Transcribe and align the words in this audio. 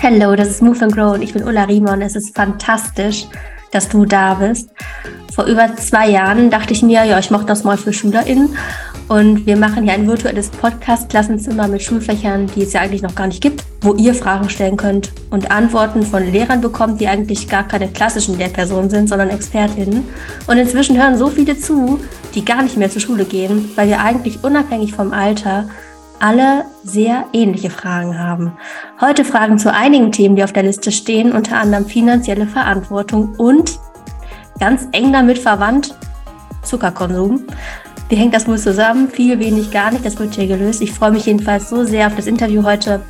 Hello, 0.00 0.36
das 0.36 0.48
ist 0.48 0.60
Move 0.60 0.84
and 0.84 0.94
Grow 0.94 1.14
und 1.14 1.22
ich 1.22 1.32
bin 1.32 1.42
Ulla 1.44 1.64
Riemann. 1.64 2.02
Es 2.02 2.16
ist 2.16 2.36
fantastisch, 2.36 3.26
dass 3.70 3.88
du 3.88 4.04
da 4.04 4.34
bist. 4.34 4.68
Vor 5.34 5.46
über 5.46 5.74
zwei 5.76 6.10
Jahren 6.10 6.50
dachte 6.50 6.74
ich 6.74 6.82
mir, 6.82 7.04
ja, 7.04 7.18
ich 7.18 7.30
mache 7.30 7.46
das 7.46 7.64
mal 7.64 7.78
für 7.78 7.94
SchülerInnen. 7.94 8.54
Und 9.08 9.46
wir 9.46 9.56
machen 9.56 9.84
hier 9.84 9.94
ein 9.94 10.06
virtuelles 10.06 10.50
Podcast-Klassenzimmer 10.50 11.68
mit 11.68 11.82
Schulfächern, 11.82 12.46
die 12.48 12.64
es 12.64 12.74
ja 12.74 12.82
eigentlich 12.82 13.02
noch 13.02 13.14
gar 13.14 13.28
nicht 13.28 13.42
gibt, 13.42 13.63
wo 13.84 13.94
ihr 13.94 14.14
Fragen 14.14 14.48
stellen 14.48 14.76
könnt 14.76 15.12
und 15.30 15.50
Antworten 15.50 16.02
von 16.04 16.24
Lehrern 16.30 16.60
bekommt, 16.60 17.00
die 17.00 17.08
eigentlich 17.08 17.48
gar 17.48 17.68
keine 17.68 17.88
klassischen 17.88 18.38
Lehrpersonen 18.38 18.90
sind, 18.90 19.08
sondern 19.08 19.30
ExpertInnen. 19.30 20.04
Und 20.46 20.58
inzwischen 20.58 20.96
hören 20.96 21.18
so 21.18 21.28
viele 21.28 21.58
zu, 21.58 22.00
die 22.34 22.44
gar 22.44 22.62
nicht 22.62 22.76
mehr 22.76 22.90
zur 22.90 23.02
Schule 23.02 23.24
gehen, 23.24 23.70
weil 23.76 23.88
wir 23.88 24.00
eigentlich 24.00 24.42
unabhängig 24.42 24.94
vom 24.94 25.12
Alter 25.12 25.68
alle 26.18 26.64
sehr 26.82 27.26
ähnliche 27.32 27.70
Fragen 27.70 28.18
haben. 28.18 28.52
Heute 29.00 29.24
Fragen 29.24 29.58
zu 29.58 29.72
einigen 29.72 30.12
Themen, 30.12 30.36
die 30.36 30.44
auf 30.44 30.52
der 30.52 30.62
Liste 30.62 30.90
stehen, 30.90 31.32
unter 31.32 31.58
anderem 31.58 31.86
finanzielle 31.86 32.46
Verantwortung 32.46 33.34
und 33.36 33.78
ganz 34.58 34.88
eng 34.92 35.12
damit 35.12 35.38
verwandt 35.38 35.94
Zuckerkonsum. 36.62 37.44
Wie 38.08 38.16
hängt 38.16 38.34
das 38.34 38.46
wohl 38.46 38.58
zusammen? 38.58 39.08
Viel, 39.08 39.38
wenig, 39.38 39.70
gar 39.70 39.90
nicht. 39.90 40.04
Das 40.04 40.18
wird 40.18 40.34
hier 40.34 40.46
gelöst. 40.46 40.82
Ich 40.82 40.92
freue 40.92 41.10
mich 41.10 41.26
jedenfalls 41.26 41.68
so 41.68 41.84
sehr 41.84 42.06
auf 42.06 42.16
das 42.16 42.26
Interview 42.26 42.62
heute. 42.62 43.00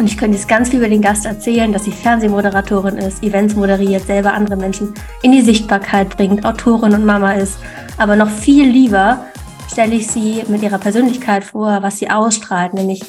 Und 0.00 0.06
ich 0.06 0.16
könnte 0.16 0.38
jetzt 0.38 0.48
ganz 0.48 0.70
viel 0.70 0.78
über 0.78 0.88
den 0.88 1.02
Gast 1.02 1.26
erzählen, 1.26 1.74
dass 1.74 1.84
sie 1.84 1.92
Fernsehmoderatorin 1.92 2.96
ist, 2.96 3.22
Events 3.22 3.54
moderiert, 3.54 4.06
selber 4.06 4.32
andere 4.32 4.56
Menschen 4.56 4.94
in 5.20 5.30
die 5.30 5.42
Sichtbarkeit 5.42 6.16
bringt, 6.16 6.42
Autorin 6.46 6.94
und 6.94 7.04
Mama 7.04 7.34
ist. 7.34 7.58
Aber 7.98 8.16
noch 8.16 8.30
viel 8.30 8.66
lieber 8.66 9.26
stelle 9.70 9.96
ich 9.96 10.06
sie 10.06 10.42
mit 10.48 10.62
ihrer 10.62 10.78
Persönlichkeit 10.78 11.44
vor, 11.44 11.82
was 11.82 11.98
sie 11.98 12.08
ausstrahlt, 12.08 12.72
nämlich 12.72 13.02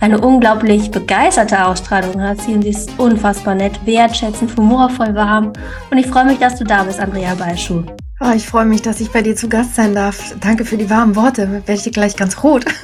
eine 0.00 0.20
unglaublich 0.20 0.90
begeisterte 0.90 1.64
Ausstrahlung 1.64 2.20
hat 2.20 2.42
sie 2.42 2.52
und 2.52 2.60
sie 2.60 2.68
ist 2.68 2.90
unfassbar 2.98 3.54
nett, 3.54 3.80
wertschätzend, 3.86 4.54
humorvoll, 4.54 5.14
warm. 5.14 5.50
Und 5.90 5.96
ich 5.96 6.06
freue 6.06 6.26
mich, 6.26 6.40
dass 6.40 6.58
du 6.58 6.64
da 6.64 6.82
bist, 6.82 7.00
Andrea 7.00 7.34
Beischuh. 7.36 7.84
Oh, 8.20 8.30
ich 8.34 8.46
freue 8.46 8.64
mich, 8.64 8.80
dass 8.80 9.00
ich 9.00 9.10
bei 9.10 9.22
dir 9.22 9.34
zu 9.34 9.48
Gast 9.48 9.74
sein 9.74 9.94
darf. 9.94 10.36
Danke 10.40 10.64
für 10.64 10.76
die 10.76 10.88
warmen 10.88 11.16
Worte. 11.16 11.50
Werde 11.50 11.72
ich 11.72 11.82
dir 11.82 11.90
gleich 11.90 12.16
ganz 12.16 12.42
rot. 12.42 12.64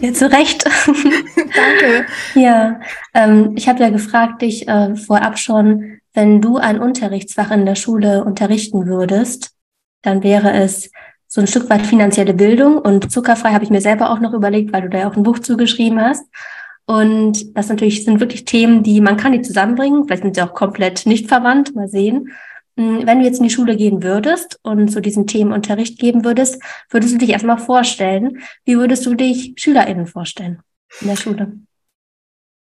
Ja, 0.00 0.12
zu 0.12 0.30
Recht. 0.30 0.64
Danke. 0.86 2.06
Ja, 2.34 2.78
ähm, 3.14 3.52
ich 3.56 3.70
habe 3.70 3.80
ja 3.80 3.88
gefragt 3.88 4.42
dich 4.42 4.68
äh, 4.68 4.94
vorab 4.96 5.38
schon, 5.38 5.98
wenn 6.12 6.42
du 6.42 6.58
ein 6.58 6.78
Unterrichtsfach 6.78 7.50
in 7.50 7.64
der 7.64 7.74
Schule 7.74 8.22
unterrichten 8.22 8.84
würdest, 8.84 9.52
dann 10.02 10.22
wäre 10.22 10.52
es 10.52 10.90
so 11.26 11.40
ein 11.40 11.46
Stück 11.46 11.70
weit 11.70 11.86
finanzielle 11.86 12.34
Bildung 12.34 12.76
und 12.76 13.10
zuckerfrei 13.10 13.52
habe 13.52 13.64
ich 13.64 13.70
mir 13.70 13.80
selber 13.80 14.10
auch 14.10 14.20
noch 14.20 14.34
überlegt, 14.34 14.74
weil 14.74 14.82
du 14.82 14.90
da 14.90 14.98
ja 14.98 15.08
auch 15.08 15.16
ein 15.16 15.22
Buch 15.22 15.38
zugeschrieben 15.38 15.98
hast. 15.98 16.26
Und 16.84 17.56
das 17.56 17.70
natürlich 17.70 18.04
sind 18.04 18.20
wirklich 18.20 18.44
Themen, 18.44 18.82
die 18.82 19.00
man 19.00 19.16
kann 19.16 19.32
die 19.32 19.40
zusammenbringen. 19.40 20.04
Vielleicht 20.04 20.24
sind 20.24 20.34
sie 20.34 20.42
auch 20.42 20.52
komplett 20.52 21.06
nicht 21.06 21.28
verwandt. 21.28 21.74
Mal 21.74 21.88
sehen. 21.88 22.30
Hm, 22.76 23.06
wenn 23.06 23.20
du 23.20 23.24
jetzt 23.24 23.38
in 23.38 23.44
die 23.44 23.50
Schule 23.50 23.76
gehen 23.76 24.02
würdest 24.02 24.58
und 24.62 24.88
zu 24.90 25.00
diesen 25.00 25.26
Themen 25.26 25.52
Unterricht 25.52 25.98
geben 25.98 26.24
würdest, 26.24 26.60
würdest 26.90 27.14
du 27.14 27.18
dich 27.18 27.30
erstmal 27.30 27.58
vorstellen. 27.58 28.42
Wie 28.64 28.76
würdest 28.76 29.06
du 29.06 29.14
dich 29.14 29.54
SchülerInnen 29.56 30.06
vorstellen 30.06 30.62
in 31.00 31.08
der 31.08 31.16
Schule? 31.16 31.52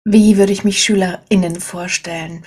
Wie 0.04 0.38
würde 0.38 0.52
ich 0.52 0.64
mich 0.64 0.82
SchülerInnen 0.82 1.60
vorstellen? 1.60 2.44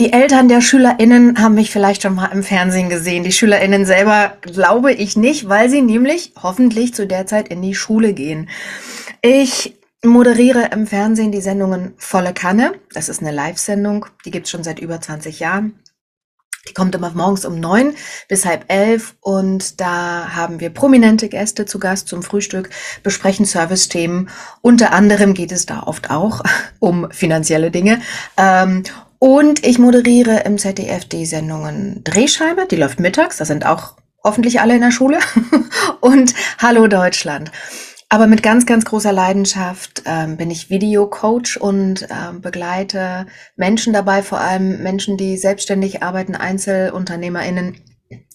Die 0.00 0.12
Eltern 0.12 0.48
der 0.48 0.62
SchülerInnen 0.62 1.38
haben 1.38 1.54
mich 1.54 1.70
vielleicht 1.70 2.02
schon 2.02 2.14
mal 2.14 2.32
im 2.32 2.42
Fernsehen 2.42 2.88
gesehen. 2.88 3.24
Die 3.24 3.32
SchülerInnen 3.32 3.84
selber 3.84 4.38
glaube 4.40 4.92
ich 4.92 5.16
nicht, 5.16 5.50
weil 5.50 5.68
sie 5.68 5.82
nämlich 5.82 6.32
hoffentlich 6.42 6.94
zu 6.94 7.06
der 7.06 7.26
Zeit 7.26 7.48
in 7.48 7.60
die 7.60 7.74
Schule 7.74 8.14
gehen. 8.14 8.48
Ich 9.20 9.76
moderiere 10.02 10.70
im 10.72 10.86
Fernsehen 10.86 11.30
die 11.30 11.42
Sendungen 11.42 11.92
Volle 11.98 12.32
Kanne. 12.32 12.72
Das 12.94 13.10
ist 13.10 13.20
eine 13.20 13.32
Live-Sendung, 13.32 14.06
die 14.24 14.30
gibt's 14.30 14.50
schon 14.50 14.64
seit 14.64 14.80
über 14.80 15.00
20 15.00 15.40
Jahren. 15.40 15.81
Die 16.68 16.74
kommt 16.74 16.94
immer 16.94 17.10
morgens 17.10 17.44
um 17.44 17.58
neun 17.58 17.94
bis 18.28 18.44
halb 18.44 18.66
elf 18.68 19.16
und 19.20 19.80
da 19.80 20.28
haben 20.34 20.60
wir 20.60 20.70
prominente 20.70 21.28
Gäste 21.28 21.66
zu 21.66 21.80
Gast 21.80 22.06
zum 22.06 22.22
Frühstück, 22.22 22.70
besprechen 23.02 23.46
Service-Themen. 23.46 24.30
Unter 24.60 24.92
anderem 24.92 25.34
geht 25.34 25.50
es 25.50 25.66
da 25.66 25.82
oft 25.82 26.10
auch 26.10 26.42
um 26.78 27.10
finanzielle 27.10 27.72
Dinge. 27.72 28.00
Ähm, 28.36 28.84
und 29.18 29.64
ich 29.66 29.78
moderiere 29.78 30.40
im 30.44 30.58
ZDF 30.58 31.04
die 31.04 31.26
Sendungen 31.26 32.02
Drehscheibe, 32.04 32.66
die 32.70 32.76
läuft 32.76 33.00
mittags, 33.00 33.38
da 33.38 33.44
sind 33.44 33.66
auch 33.66 33.94
hoffentlich 34.22 34.60
alle 34.60 34.74
in 34.74 34.80
der 34.82 34.92
Schule. 34.92 35.18
und 36.00 36.32
Hallo 36.58 36.86
Deutschland. 36.86 37.50
Aber 38.12 38.26
mit 38.26 38.42
ganz, 38.42 38.66
ganz 38.66 38.84
großer 38.84 39.10
Leidenschaft 39.10 40.02
ähm, 40.04 40.36
bin 40.36 40.50
ich 40.50 40.68
Videocoach 40.68 41.56
und 41.58 42.06
ähm, 42.10 42.42
begleite 42.42 43.24
Menschen 43.56 43.94
dabei, 43.94 44.22
vor 44.22 44.38
allem 44.38 44.82
Menschen, 44.82 45.16
die 45.16 45.38
selbstständig 45.38 46.02
arbeiten, 46.02 46.34
EinzelunternehmerInnen, 46.34 47.78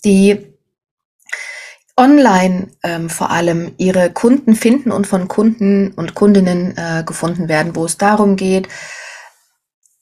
die 0.03 0.47
online 1.95 2.69
ähm, 2.81 3.07
vor 3.07 3.29
allem 3.29 3.73
ihre 3.77 4.09
Kunden 4.09 4.55
finden 4.55 4.91
und 4.91 5.05
von 5.05 5.27
Kunden 5.27 5.91
und 5.91 6.15
Kundinnen 6.15 6.75
äh, 6.75 7.03
gefunden 7.05 7.47
werden, 7.47 7.75
wo 7.75 7.85
es 7.85 7.99
darum 7.99 8.35
geht, 8.35 8.69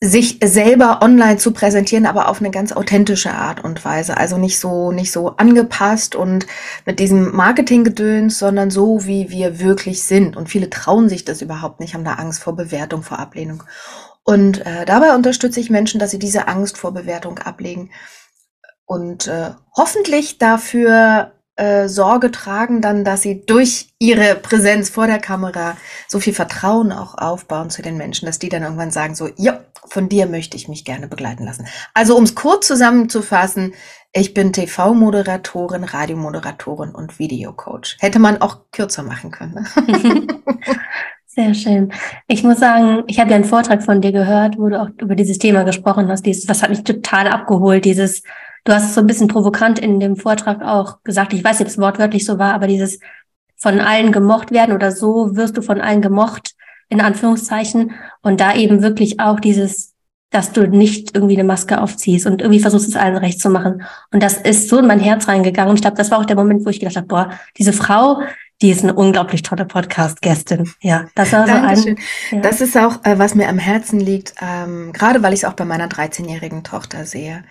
sich 0.05 0.39
selber 0.43 1.01
online 1.01 1.37
zu 1.37 1.51
präsentieren, 1.51 2.05
aber 2.05 2.29
auf 2.29 2.39
eine 2.39 2.51
ganz 2.51 2.71
authentische 2.71 3.31
Art 3.31 3.63
und 3.63 3.83
Weise. 3.83 4.17
Also 4.17 4.37
nicht 4.37 4.59
so, 4.59 4.91
nicht 4.91 5.11
so 5.11 5.35
angepasst 5.37 6.15
und 6.15 6.47
mit 6.85 6.99
diesem 6.99 7.35
Marketinggedöns, 7.35 8.39
sondern 8.39 8.71
so, 8.71 9.05
wie 9.05 9.29
wir 9.29 9.59
wirklich 9.59 10.03
sind. 10.03 10.37
Und 10.37 10.49
viele 10.49 10.69
trauen 10.69 11.09
sich 11.09 11.25
das 11.25 11.41
überhaupt 11.41 11.79
nicht, 11.79 11.93
haben 11.93 12.05
da 12.05 12.13
Angst 12.13 12.41
vor 12.41 12.55
Bewertung, 12.55 13.03
vor 13.03 13.19
Ablehnung. 13.19 13.63
Und 14.23 14.65
äh, 14.65 14.85
dabei 14.85 15.13
unterstütze 15.15 15.59
ich 15.59 15.69
Menschen, 15.69 15.99
dass 15.99 16.11
sie 16.11 16.19
diese 16.19 16.47
Angst 16.47 16.77
vor 16.77 16.93
Bewertung 16.93 17.39
ablegen 17.39 17.91
und 18.85 19.27
äh, 19.27 19.51
hoffentlich 19.75 20.37
dafür 20.37 21.31
äh, 21.57 21.87
Sorge 21.87 22.31
tragen 22.31 22.81
dann, 22.81 23.03
dass 23.03 23.21
sie 23.21 23.45
durch 23.45 23.89
ihre 23.99 24.35
Präsenz 24.35 24.89
vor 24.89 25.07
der 25.07 25.19
Kamera 25.19 25.77
so 26.07 26.19
viel 26.19 26.33
Vertrauen 26.33 26.91
auch 26.91 27.17
aufbauen 27.17 27.69
zu 27.69 27.81
den 27.81 27.97
Menschen, 27.97 28.25
dass 28.25 28.39
die 28.39 28.49
dann 28.49 28.63
irgendwann 28.63 28.91
sagen 28.91 29.15
so, 29.15 29.29
ja, 29.37 29.61
von 29.87 30.09
dir 30.09 30.25
möchte 30.25 30.57
ich 30.57 30.67
mich 30.67 30.83
gerne 30.83 31.07
begleiten 31.07 31.45
lassen. 31.45 31.67
Also 31.93 32.17
um 32.17 32.23
es 32.23 32.35
kurz 32.35 32.67
zusammenzufassen, 32.67 33.73
ich 34.11 34.33
bin 34.33 34.53
TV-Moderatorin, 34.53 35.83
Radiomoderatorin 35.83 36.91
und 36.91 37.19
Videocoach. 37.19 37.97
Hätte 37.99 38.19
man 38.19 38.41
auch 38.41 38.59
kürzer 38.71 39.03
machen 39.03 39.31
können. 39.31 39.53
Ne? 39.53 40.27
Sehr 41.27 41.53
schön. 41.53 41.91
Ich 42.27 42.43
muss 42.43 42.59
sagen, 42.59 43.03
ich 43.07 43.19
habe 43.19 43.29
ja 43.31 43.35
einen 43.35 43.43
Vortrag 43.43 43.83
von 43.83 43.99
dir 43.99 44.13
gehört, 44.13 44.57
wo 44.57 44.69
du 44.69 44.81
auch 44.81 44.87
über 45.01 45.15
dieses 45.15 45.37
Thema 45.37 45.63
gesprochen 45.63 46.07
hast. 46.07 46.25
Dieses, 46.25 46.47
was 46.47 46.63
hat 46.63 46.69
mich 46.69 46.85
total 46.85 47.27
abgeholt, 47.27 47.83
dieses 47.83 48.23
Du 48.65 48.73
hast 48.73 48.85
es 48.85 48.95
so 48.95 49.01
ein 49.01 49.07
bisschen 49.07 49.27
provokant 49.27 49.77
in 49.77 49.99
dem 49.99 50.15
Vortrag 50.15 50.63
auch 50.63 51.03
gesagt. 51.03 51.33
Ich 51.33 51.43
weiß 51.43 51.59
nicht, 51.59 51.67
ob 51.67 51.71
es 51.71 51.77
wortwörtlich 51.77 52.25
so 52.25 52.39
war, 52.39 52.53
aber 52.53 52.65
dieses 52.67 52.99
von 53.55 53.79
allen 53.79 54.11
gemocht 54.11 54.51
werden 54.51 54.75
oder 54.75 54.91
so 54.91 55.35
wirst 55.35 55.55
du 55.55 55.61
von 55.61 55.79
allen 55.79 56.01
gemocht, 56.01 56.55
in 56.89 56.99
Anführungszeichen. 56.99 57.91
Und 58.23 58.41
da 58.41 58.55
eben 58.55 58.81
wirklich 58.81 59.19
auch 59.19 59.39
dieses, 59.39 59.93
dass 60.31 60.51
du 60.51 60.67
nicht 60.67 61.15
irgendwie 61.15 61.35
eine 61.35 61.43
Maske 61.43 61.79
aufziehst 61.79 62.25
und 62.25 62.41
irgendwie 62.41 62.59
versuchst, 62.59 62.87
es 62.87 62.95
allen 62.95 63.17
recht 63.17 63.39
zu 63.39 63.51
machen. 63.51 63.83
Und 64.11 64.23
das 64.23 64.33
ist 64.33 64.67
so 64.67 64.79
in 64.79 64.87
mein 64.87 64.99
Herz 64.99 65.27
reingegangen. 65.27 65.69
Und 65.69 65.75
ich 65.75 65.81
glaube, 65.81 65.97
das 65.97 66.09
war 66.09 66.17
auch 66.17 66.25
der 66.25 66.35
Moment, 66.35 66.65
wo 66.65 66.69
ich 66.69 66.79
gedacht 66.79 66.97
habe, 66.97 67.07
boah, 67.07 67.29
diese 67.59 67.71
Frau, 67.71 68.21
die 68.63 68.71
ist 68.71 68.81
eine 68.81 68.95
unglaublich 68.95 69.43
tolle 69.43 69.65
Podcast-Gästin. 69.65 70.71
Ja, 70.81 71.05
das 71.13 71.33
war 71.33 71.45
so 71.45 71.53
ein. 71.53 71.97
Ja. 72.31 72.39
Das 72.39 72.61
ist 72.61 72.75
auch, 72.75 73.05
äh, 73.05 73.19
was 73.19 73.35
mir 73.35 73.47
am 73.47 73.59
Herzen 73.59 73.99
liegt, 73.99 74.33
ähm, 74.41 74.91
gerade 74.91 75.21
weil 75.21 75.33
ich 75.33 75.41
es 75.41 75.45
auch 75.45 75.53
bei 75.53 75.65
meiner 75.65 75.87
13-jährigen 75.87 76.63
Tochter 76.63 77.05
sehe 77.05 77.43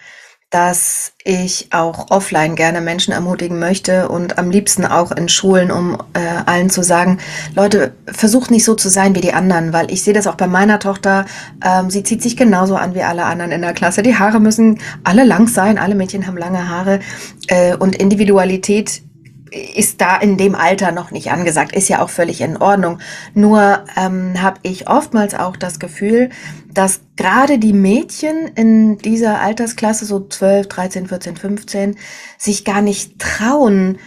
dass 0.50 1.12
ich 1.24 1.68
auch 1.72 2.10
offline 2.10 2.54
gerne 2.54 2.80
Menschen 2.80 3.12
ermutigen 3.12 3.58
möchte 3.58 4.08
und 4.08 4.38
am 4.38 4.50
liebsten 4.50 4.86
auch 4.86 5.10
in 5.10 5.28
Schulen, 5.28 5.70
um 5.72 5.98
äh, 6.12 6.20
allen 6.46 6.70
zu 6.70 6.82
sagen, 6.82 7.18
Leute, 7.56 7.92
versucht 8.06 8.50
nicht 8.50 8.64
so 8.64 8.74
zu 8.74 8.88
sein 8.88 9.14
wie 9.16 9.20
die 9.20 9.32
anderen, 9.32 9.72
weil 9.72 9.90
ich 9.90 10.04
sehe 10.04 10.14
das 10.14 10.26
auch 10.26 10.36
bei 10.36 10.46
meiner 10.46 10.78
Tochter, 10.78 11.24
ähm, 11.64 11.90
sie 11.90 12.04
zieht 12.04 12.22
sich 12.22 12.36
genauso 12.36 12.76
an 12.76 12.94
wie 12.94 13.02
alle 13.02 13.24
anderen 13.24 13.50
in 13.50 13.62
der 13.62 13.72
Klasse. 13.72 14.02
Die 14.02 14.16
Haare 14.16 14.38
müssen 14.38 14.78
alle 15.02 15.24
lang 15.24 15.48
sein, 15.48 15.78
alle 15.78 15.94
Mädchen 15.94 16.26
haben 16.26 16.36
lange 16.36 16.68
Haare 16.68 17.00
äh, 17.48 17.74
und 17.76 17.96
Individualität 17.96 19.02
ist 19.54 20.00
da 20.00 20.16
in 20.16 20.36
dem 20.36 20.54
Alter 20.54 20.92
noch 20.92 21.10
nicht 21.10 21.30
angesagt, 21.30 21.74
ist 21.74 21.88
ja 21.88 22.02
auch 22.02 22.10
völlig 22.10 22.40
in 22.40 22.56
Ordnung. 22.56 22.98
Nur 23.34 23.84
ähm, 23.96 24.42
habe 24.42 24.58
ich 24.62 24.88
oftmals 24.88 25.34
auch 25.34 25.56
das 25.56 25.78
Gefühl, 25.78 26.30
dass 26.72 27.00
gerade 27.16 27.58
die 27.58 27.72
Mädchen 27.72 28.48
in 28.56 28.98
dieser 28.98 29.40
Altersklasse, 29.40 30.06
so 30.06 30.26
12, 30.26 30.68
13, 30.68 31.06
14, 31.06 31.36
15, 31.36 31.96
sich 32.36 32.64
gar 32.64 32.82
nicht 32.82 33.18
trauen, 33.18 33.98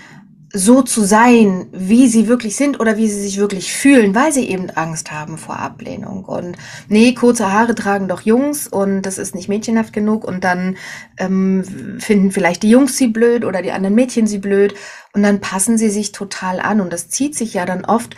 so 0.57 0.81
zu 0.81 1.03
sein, 1.03 1.67
wie 1.71 2.07
sie 2.07 2.27
wirklich 2.27 2.55
sind 2.55 2.79
oder 2.79 2.97
wie 2.97 3.07
sie 3.07 3.21
sich 3.21 3.37
wirklich 3.37 3.73
fühlen, 3.73 4.15
weil 4.15 4.31
sie 4.31 4.49
eben 4.49 4.69
Angst 4.71 5.11
haben 5.11 5.37
vor 5.37 5.59
Ablehnung. 5.59 6.25
Und 6.25 6.57
nee, 6.89 7.13
kurze 7.13 7.51
Haare 7.51 7.75
tragen 7.75 8.07
doch 8.07 8.21
Jungs 8.21 8.67
und 8.67 9.03
das 9.03 9.17
ist 9.17 9.35
nicht 9.35 9.49
mädchenhaft 9.49 9.93
genug 9.93 10.23
und 10.23 10.43
dann 10.43 10.77
ähm, 11.17 11.63
finden 11.99 12.31
vielleicht 12.31 12.63
die 12.63 12.69
Jungs 12.69 12.97
sie 12.97 13.07
blöd 13.07 13.45
oder 13.45 13.61
die 13.61 13.71
anderen 13.71 13.95
Mädchen 13.95 14.25
sie 14.27 14.39
blöd 14.39 14.73
und 15.13 15.23
dann 15.23 15.39
passen 15.41 15.77
sie 15.77 15.89
sich 15.89 16.11
total 16.11 16.59
an 16.59 16.81
und 16.81 16.91
das 16.91 17.09
zieht 17.09 17.35
sich 17.35 17.53
ja 17.53 17.65
dann 17.65 17.85
oft 17.85 18.15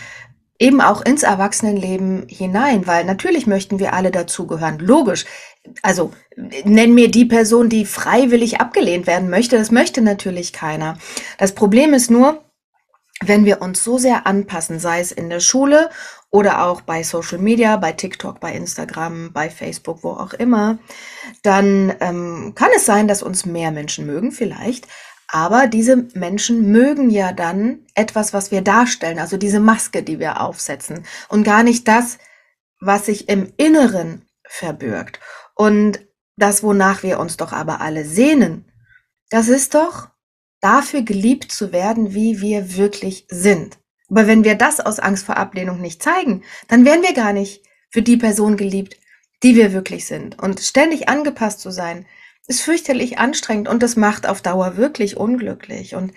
eben 0.60 0.82
auch 0.82 1.02
ins 1.02 1.24
Erwachsenenleben 1.24 2.28
hinein, 2.28 2.86
weil 2.86 3.06
natürlich 3.06 3.48
möchten 3.48 3.80
wir 3.80 3.94
alle 3.94 4.12
dazugehören. 4.12 4.78
Logisch. 4.80 5.26
Also 5.82 6.12
nenn 6.36 6.94
mir 6.94 7.10
die 7.10 7.26
Person, 7.26 7.70
die 7.70 7.86
freiwillig 7.86 8.60
abgelehnt 8.60 9.08
werden 9.08 9.30
möchte. 9.30 9.58
Das 9.58 9.72
möchte 9.72 10.02
natürlich 10.02 10.54
keiner. 10.54 10.98
Das 11.38 11.54
Problem 11.54 11.94
ist 11.94 12.10
nur, 12.10 12.44
wenn 13.22 13.46
wir 13.46 13.62
uns 13.62 13.84
so 13.84 13.98
sehr 13.98 14.26
anpassen, 14.26 14.80
sei 14.80 15.02
es 15.02 15.12
in 15.12 15.30
der 15.30 15.42
Schule 15.42 15.90
oder 16.32 16.66
auch 16.66 16.82
bei 16.82 17.04
Social 17.04 17.40
Media, 17.40 17.76
bei 17.76 17.92
TikTok, 17.92 18.40
bei 18.40 18.54
Instagram, 18.54 19.34
bei 19.34 19.50
Facebook, 19.50 20.04
wo 20.04 20.12
auch 20.12 20.34
immer, 20.34 20.80
dann 21.44 21.94
ähm, 22.00 22.54
kann 22.56 22.70
es 22.76 22.86
sein, 22.86 23.08
dass 23.08 23.24
uns 23.24 23.46
mehr 23.46 23.72
Menschen 23.72 24.06
mögen 24.06 24.32
vielleicht, 24.32 24.88
aber 25.28 25.68
diese 25.68 26.08
Menschen 26.14 26.72
mögen 26.72 27.10
ja 27.10 27.34
dann 27.34 27.86
etwas, 27.94 28.34
was 28.34 28.52
wir 28.52 28.62
darstellen, 28.62 29.20
also 29.20 29.38
diese 29.38 29.60
Maske, 29.60 30.02
die 30.02 30.20
wir 30.20 30.42
aufsetzen 30.42 31.06
und 31.28 31.44
gar 31.44 31.64
nicht 31.64 31.88
das, 31.88 32.18
was 32.80 33.08
sich 33.08 33.28
im 33.28 33.52
Inneren 33.58 34.26
verbirgt. 34.48 35.20
Und 35.60 36.00
das, 36.38 36.64
wonach 36.64 37.04
wir 37.04 37.20
uns 37.20 37.36
doch 37.36 37.52
aber 37.52 37.82
alle 37.82 38.06
sehnen, 38.06 38.72
das 39.30 39.50
ist 39.50 39.76
doch 39.76 40.08
dafür 40.62 41.02
geliebt 41.02 41.52
zu 41.52 41.74
werden, 41.74 42.14
wie 42.14 42.40
wir 42.40 42.78
wirklich 42.78 43.26
sind. 43.30 43.78
Aber 44.10 44.26
wenn 44.26 44.46
wir 44.46 44.56
das 44.56 44.80
aus 44.80 45.00
Angst 45.00 45.26
vor 45.26 45.36
Ablehnung 45.36 45.82
nicht 45.82 46.02
zeigen, 46.02 46.46
dann 46.70 46.86
werden 46.86 47.04
wir 47.04 47.14
gar 47.14 47.34
nicht 47.34 47.62
für 47.90 48.02
die 48.02 48.16
Person 48.16 48.56
geliebt, 48.56 48.96
die 49.44 49.58
wir 49.58 49.74
wirklich 49.74 50.06
sind. 50.06 50.42
Und 50.42 50.62
ständig 50.62 51.10
angepasst 51.10 51.60
zu 51.60 51.72
sein, 51.72 52.06
ist 52.48 52.62
fürchterlich 52.62 53.20
anstrengend 53.20 53.68
und 53.68 53.84
das 53.84 53.98
macht 53.98 54.28
auf 54.28 54.42
Dauer 54.42 54.78
wirklich 54.78 55.18
unglücklich. 55.18 55.94
Und 55.94 56.14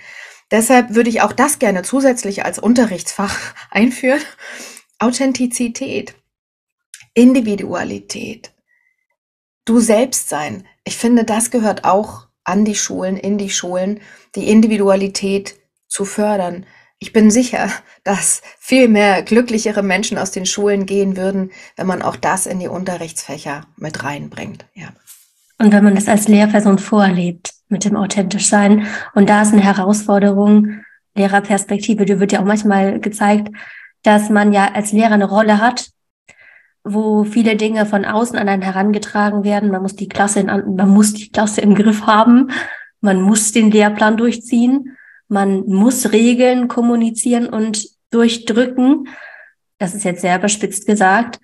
deshalb 0.52 0.94
würde 0.94 1.10
ich 1.10 1.20
auch 1.20 1.32
das 1.32 1.58
gerne 1.58 1.82
zusätzlich 1.82 2.44
als 2.44 2.60
Unterrichtsfach 2.60 3.36
einführen. 3.72 4.22
Authentizität, 5.00 6.14
Individualität, 7.12 8.52
du 9.64 9.81
selbst 9.81 10.29
sein. 10.29 10.67
Ich 10.85 10.97
finde, 10.97 11.25
das 11.25 11.50
gehört 11.50 11.85
auch 11.85 12.26
an 12.44 12.64
die 12.64 12.75
Schulen, 12.75 13.17
in 13.17 13.38
die 13.38 13.50
Schulen, 13.50 14.00
die 14.35 14.49
Individualität 14.49 15.56
zu 15.88 16.05
fördern. 16.05 16.67
Ich 16.99 17.12
bin 17.12 17.31
sicher, 17.31 17.69
dass 18.05 18.43
viel 18.59 18.88
mehr 18.88 19.23
glücklichere 19.23 19.82
Menschen 19.82 20.19
aus 20.19 20.31
den 20.31 20.47
Schulen 20.47 20.87
gehen 20.87 21.17
würden, 21.17 21.50
wenn 21.76 21.87
man 21.87 22.03
auch 22.03 22.17
das 22.17 22.47
in 22.47 22.59
die 22.59 22.69
Unterrichtsfächer 22.69 23.67
mit 23.76 24.03
reinbringt. 24.03 24.67
Ja. 24.75 24.88
Und 25.59 25.73
wenn 25.73 25.85
man 25.85 25.94
das 25.94 26.09
als 26.09 26.26
Lehrperson 26.26 26.79
vorlebt 26.79 27.55
mit 27.73 27.85
dem 27.85 27.97
authentisch 27.97 28.49
sein. 28.49 28.87
Und 29.14 29.29
da 29.29 29.43
ist 29.43 29.53
eine 29.53 29.64
Herausforderung, 29.64 30.82
Lehrerperspektive, 31.14 32.05
die 32.05 32.20
wird 32.20 32.32
ja 32.32 32.41
auch 32.41 32.44
manchmal 32.44 33.00
gezeigt, 33.00 33.49
dass 34.03 34.31
man 34.31 34.53
ja 34.53 34.73
als 34.73 34.93
Lehrer 34.93 35.12
eine 35.12 35.29
Rolle 35.29 35.59
hat, 35.59 35.91
wo 36.84 37.25
viele 37.25 37.56
Dinge 37.56 37.87
von 37.87 38.05
außen 38.05 38.38
an 38.38 38.49
einen 38.49 38.62
herangetragen 38.62 39.44
werden. 39.44 39.70
Man 39.70 39.82
muss 39.82 39.96
die 39.96 40.08
Klasse 40.08 40.40
in, 40.40 40.46
man 40.46 40.88
muss 40.88 41.14
die 41.14 41.31
Klasse 41.31 41.61
im 41.61 41.75
Griff 41.75 42.06
haben. 42.06 42.50
Man 43.00 43.23
muss 43.23 43.52
den 43.52 43.70
Lehrplan 43.70 44.17
durchziehen. 44.17 44.96
Man 45.29 45.64
muss 45.67 46.12
Regeln 46.12 46.69
kommunizieren 46.69 47.49
und 47.49 47.87
durchdrücken. 48.11 49.08
Das 49.79 49.94
ist 49.94 50.05
jetzt 50.05 50.20
sehr 50.20 50.38
überspitzt 50.38 50.87
gesagt. 50.87 51.40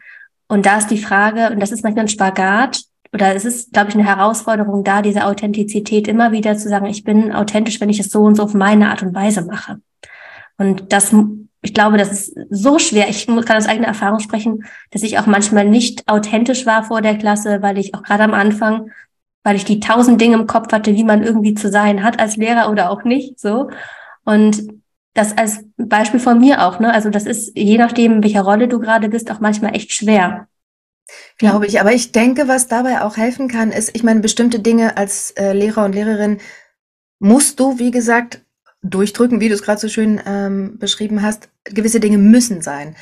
Und 0.49 0.67
da 0.67 0.79
ist 0.79 0.91
die 0.91 0.99
Frage, 0.99 1.51
und 1.51 1.61
das 1.61 1.73
ist 1.73 1.85
manchmal 1.85 2.07
ein 2.07 2.09
Spagat, 2.09 2.83
oder 3.13 3.35
es 3.35 3.45
ist, 3.45 3.73
glaube 3.73 3.89
ich, 3.89 3.95
eine 3.95 4.05
Herausforderung 4.05 4.85
da, 4.85 5.03
diese 5.03 5.25
Authentizität 5.25 6.09
immer 6.09 6.33
wieder 6.33 6.57
zu 6.57 6.69
sagen, 6.69 6.87
ich 6.87 7.05
bin 7.05 7.33
authentisch, 7.33 7.81
wenn 7.81 7.89
ich 7.89 8.01
es 8.01 8.11
so 8.11 8.23
und 8.23 8.35
so 8.35 8.43
auf 8.43 8.55
meine 8.55 8.91
Art 8.91 9.03
und 9.03 9.15
Weise 9.15 9.43
mache. 9.43 9.81
Und 10.59 10.93
das, 10.93 11.15
ich 11.69 11.75
glaube, 11.75 11.99
das 11.99 12.11
ist 12.11 12.35
so 12.49 12.79
schwer. 12.79 13.11
Ich 13.11 13.27
kann 13.27 13.57
aus 13.59 13.67
eigener 13.67 13.89
Erfahrung 13.89 14.21
sprechen, 14.21 14.65
dass 14.91 15.03
ich 15.03 15.19
auch 15.19 15.27
manchmal 15.27 15.67
nicht 15.67 16.09
authentisch 16.09 16.65
war 16.65 16.83
vor 16.83 17.03
der 17.03 17.19
Klasse, 17.19 17.61
weil 17.61 17.77
ich 17.77 17.95
auch 17.95 18.03
gerade 18.03 18.23
am 18.23 18.33
Anfang, 18.33 18.91
weil 19.43 19.57
ich 19.57 19.67
die 19.67 19.79
tausend 19.79 20.19
Dinge 20.19 20.37
im 20.37 20.47
Kopf 20.47 20.73
hatte, 20.73 20.95
wie 20.95 21.05
man 21.05 21.23
irgendwie 21.23 21.53
zu 21.53 21.71
sein 21.71 22.03
hat 22.03 22.21
als 22.21 22.37
Lehrer 22.37 22.71
oder 22.71 22.91
auch 22.91 23.05
nicht, 23.05 23.39
so. 23.39 23.69
Und 24.25 24.67
das 25.13 25.37
als 25.37 25.63
Beispiel 25.77 26.21
von 26.21 26.41
mir 26.41 26.65
auch, 26.65 26.81
ne? 26.81 26.91
Also 26.91 27.11
das 27.11 27.27
ist, 27.27 27.55
je 27.55 27.77
nachdem, 27.77 28.23
welcher 28.23 28.43
Rolle 28.43 28.67
du 28.67 28.79
gerade 28.79 29.11
bist, 29.11 29.31
auch 29.31 29.41
manchmal 29.41 29.77
echt 29.77 29.93
schwer. 29.93 30.49
Glaube 31.37 31.67
ich. 31.67 31.83
Aber 31.83 31.93
ich 31.93 32.13
denke, 32.13 32.49
was 32.49 32.69
dabei 32.69 33.03
auch 33.03 33.19
helfen 33.19 33.49
kann, 33.49 33.73
ist, 33.73 33.95
ich 33.95 34.03
meine, 34.03 34.21
bestimmte 34.21 34.61
Dinge 34.61 34.97
als 34.97 35.33
äh, 35.33 35.53
Lehrer 35.53 35.85
und 35.85 35.95
Lehrerin 35.95 36.39
musst 37.19 37.61
du, 37.61 37.79
wie 37.79 37.91
gesagt, 37.91 38.41
durchdrücken, 38.91 39.41
wie 39.41 39.49
du 39.49 39.55
es 39.55 39.63
gerade 39.63 39.81
so 39.81 39.89
schön 39.89 40.21
ähm, 40.27 40.79
beschrieben 40.79 41.23
hast. 41.23 41.49
Gewisse 41.65 42.01
Dinge 42.01 42.19
müssen 42.19 42.63
sein. 42.63 42.97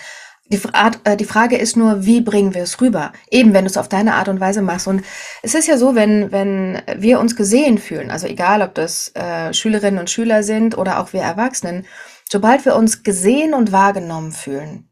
Die, 0.48 0.60
Art, 0.72 1.00
äh, 1.04 1.16
die 1.16 1.24
Frage 1.24 1.56
ist 1.56 1.76
nur, 1.76 2.04
wie 2.04 2.20
bringen 2.20 2.54
wir 2.54 2.62
es 2.62 2.80
rüber? 2.80 3.12
Eben, 3.30 3.52
wenn 3.52 3.64
du 3.64 3.70
es 3.70 3.76
auf 3.76 3.88
deine 3.88 4.14
Art 4.14 4.28
und 4.28 4.38
Weise 4.38 4.62
machst. 4.62 4.86
Und 4.86 5.02
es 5.42 5.54
ist 5.54 5.66
ja 5.66 5.76
so, 5.76 5.94
wenn, 5.94 6.30
wenn 6.30 6.82
wir 6.96 7.18
uns 7.18 7.34
gesehen 7.34 7.78
fühlen, 7.78 8.10
also 8.10 8.26
egal, 8.26 8.62
ob 8.62 8.74
das 8.74 9.12
äh, 9.14 9.52
Schülerinnen 9.52 9.98
und 9.98 10.10
Schüler 10.10 10.42
sind 10.42 10.78
oder 10.78 11.00
auch 11.00 11.12
wir 11.12 11.22
Erwachsenen, 11.22 11.84
sobald 12.30 12.64
wir 12.64 12.76
uns 12.76 13.02
gesehen 13.02 13.54
und 13.54 13.72
wahrgenommen 13.72 14.30
fühlen, 14.32 14.88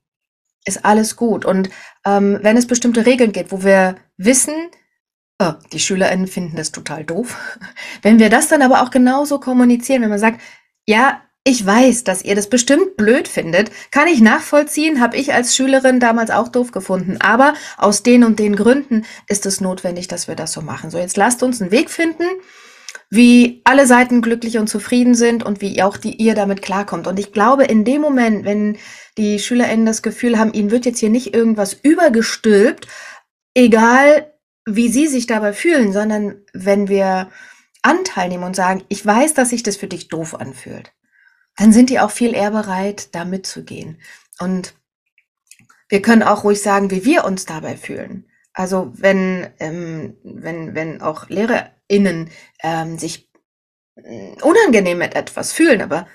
ist 0.65 0.85
alles 0.85 1.15
gut. 1.15 1.45
Und 1.45 1.71
ähm, 2.05 2.39
wenn 2.43 2.57
es 2.57 2.67
bestimmte 2.67 3.07
Regeln 3.07 3.33
gibt, 3.33 3.53
wo 3.53 3.63
wir 3.63 3.97
wissen, 4.17 4.55
oh, 5.41 5.53
die 5.73 5.79
SchülerInnen 5.79 6.27
finden 6.27 6.57
das 6.57 6.73
total 6.73 7.05
doof. 7.05 7.59
Wenn 8.03 8.19
wir 8.19 8.31
das 8.31 8.49
dann 8.49 8.63
aber 8.63 8.83
auch 8.83 8.91
genauso 8.91 9.41
kommunizieren, 9.41 10.03
wenn 10.03 10.11
man 10.11 10.19
sagt, 10.19 10.41
ja, 10.87 11.21
ich 11.47 11.65
weiß, 11.65 12.05
dass 12.05 12.25
ihr 12.25 12.35
das 12.35 12.49
bestimmt 12.49 12.97
blöd 12.97 13.29
findet, 13.29 13.71
kann 13.91 14.09
ich 14.09 14.23
nachvollziehen, 14.23 15.01
habe 15.01 15.19
ich 15.19 15.35
als 15.35 15.55
Schülerin 15.55 16.01
damals 16.01 16.31
auch 16.31 16.49
doof 16.49 16.73
gefunden. 16.73 17.19
Aber 17.21 17.53
aus 17.77 18.03
den 18.03 18.25
und 18.25 18.39
den 18.39 18.57
Gründen 18.57 19.05
ist 19.29 19.45
es 19.45 19.61
notwendig, 19.61 20.09
dass 20.09 20.27
wir 20.27 20.37
das 20.37 20.53
so 20.53 20.63
machen. 20.63 20.91
So, 20.91 20.99
jetzt 20.99 21.19
lasst 21.19 21.43
uns 21.43 21.61
einen 21.61 21.71
Weg 21.71 21.91
finden, 21.91 22.25
wie 23.11 23.61
alle 23.65 23.87
Seiten 23.87 24.23
glücklich 24.23 24.57
und 24.57 24.69
zufrieden 24.69 25.15
sind 25.15 25.45
und 25.45 25.61
wie 25.61 25.83
auch 25.83 25.99
die 25.99 26.17
ihr 26.17 26.35
damit 26.35 26.63
klarkommt. 26.63 27.07
Und 27.07 27.19
ich 27.19 27.33
glaube, 27.33 27.65
in 27.65 27.85
dem 27.85 28.01
Moment, 28.01 28.47
wenn 28.47 28.79
die 29.19 29.39
SchülerInnen 29.39 29.85
das 29.85 30.03
Gefühl 30.03 30.39
haben, 30.39 30.55
ihnen 30.55 30.71
wird 30.71 30.87
jetzt 30.87 31.01
hier 31.01 31.11
nicht 31.11 31.35
irgendwas 31.35 31.75
übergestülpt, 31.75 32.89
egal 33.53 34.33
wie 34.67 34.89
sie 34.89 35.09
sich 35.09 35.27
dabei 35.27 35.53
fühlen, 35.53 35.93
sondern 35.93 36.37
wenn 36.55 36.89
wir 36.89 37.29
Anteil 37.85 38.29
nehmen 38.29 38.45
und 38.45 38.57
sagen, 38.57 38.83
ich 38.89 39.05
weiß, 39.05 39.35
dass 39.35 39.51
sich 39.51 39.63
das 39.63 39.77
für 39.77 39.87
dich 39.87 40.09
doof 40.09 40.35
anfühlt, 40.35 40.93
dann 41.57 41.73
sind 41.73 41.91
die 41.91 42.01
auch 42.01 42.11
viel 42.11 42.35
eher 42.35 42.51
bereit, 42.51 43.15
da 43.15 43.25
mitzugehen. 43.25 44.01
Und 44.41 44.75
wir 45.89 46.03
können 46.03 46.23
auch 46.23 46.45
ruhig 46.45 46.61
sagen, 46.61 46.91
wie 46.91 47.05
wir 47.05 47.25
uns 47.25 47.45
dabei 47.45 47.77
fühlen. 47.77 48.29
Also 48.53 48.93
wenn, 48.95 49.49
ähm, 49.59 50.17
wenn, 50.23 50.75
wenn 50.75 51.03
auch 51.03 51.29
LehrerInnen 51.29 52.31
ähm, 52.63 52.99
sich 52.99 53.31
mm, 53.97 54.35
unangenehm 54.43 54.99
mit 54.99 55.15
etwas 55.15 55.53
fühlen, 55.53 55.83
aber 55.83 56.07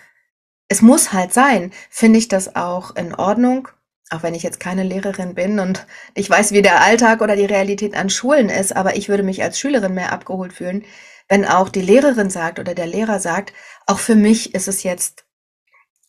es 0.69 0.81
muss 0.81 1.13
halt 1.13 1.33
sein, 1.33 1.71
finde 1.89 2.19
ich 2.19 2.27
das 2.29 2.55
auch 2.55 2.95
in 2.95 3.13
Ordnung, 3.13 3.67
auch 4.09 4.23
wenn 4.23 4.33
ich 4.33 4.43
jetzt 4.43 4.59
keine 4.59 4.83
Lehrerin 4.83 5.35
bin 5.35 5.59
und 5.59 5.85
ich 6.15 6.29
weiß, 6.29 6.51
wie 6.51 6.61
der 6.61 6.81
Alltag 6.81 7.21
oder 7.21 7.35
die 7.35 7.45
Realität 7.45 7.95
an 7.95 8.09
Schulen 8.09 8.49
ist, 8.49 8.75
aber 8.75 8.95
ich 8.95 9.09
würde 9.09 9.23
mich 9.23 9.43
als 9.43 9.59
Schülerin 9.59 9.93
mehr 9.93 10.11
abgeholt 10.11 10.53
fühlen, 10.53 10.85
wenn 11.29 11.45
auch 11.45 11.69
die 11.69 11.81
Lehrerin 11.81 12.29
sagt 12.29 12.59
oder 12.59 12.73
der 12.73 12.87
Lehrer 12.87 13.19
sagt, 13.19 13.53
auch 13.85 13.99
für 13.99 14.15
mich 14.15 14.53
ist 14.53 14.67
es 14.67 14.83
jetzt 14.83 15.25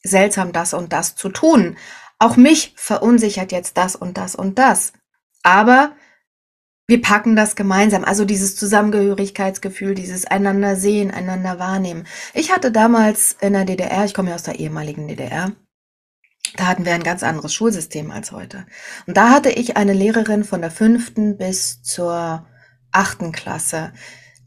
seltsam, 0.03 0.53
das 0.53 0.75
und 0.75 0.93
das 0.93 1.15
zu 1.15 1.29
tun. 1.29 1.77
Auch 2.19 2.37
mich 2.37 2.73
verunsichert 2.77 3.53
jetzt 3.53 3.77
das 3.77 3.95
und 3.95 4.17
das 4.19 4.35
und 4.35 4.59
das. 4.59 4.93
Aber 5.43 5.93
wir 6.87 7.01
packen 7.01 7.37
das 7.37 7.55
gemeinsam. 7.55 8.05
Also 8.05 8.25
dieses 8.25 8.57
Zusammengehörigkeitsgefühl, 8.57 9.95
dieses 9.95 10.27
einander 10.27 10.75
sehen, 10.75 11.11
einander 11.11 11.59
wahrnehmen. 11.59 12.07
Ich 12.35 12.51
hatte 12.51 12.73
damals 12.73 13.37
in 13.41 13.53
der 13.53 13.65
DDR, 13.65 14.05
ich 14.05 14.15
komme 14.15 14.31
ja 14.31 14.35
aus 14.35 14.43
der 14.43 14.59
ehemaligen 14.59 15.07
DDR, 15.07 15.53
da 16.57 16.67
hatten 16.67 16.85
wir 16.85 16.95
ein 16.95 17.03
ganz 17.03 17.23
anderes 17.23 17.55
Schulsystem 17.55 18.11
als 18.11 18.33
heute. 18.33 18.67
Und 19.07 19.17
da 19.17 19.31
hatte 19.31 19.51
ich 19.51 19.77
eine 19.77 19.93
Lehrerin 19.93 20.43
von 20.43 20.61
der 20.61 20.71
fünften 20.71 21.37
bis 21.39 21.83
zur 21.83 22.45
achten 22.91 23.33
Klasse. 23.33 23.93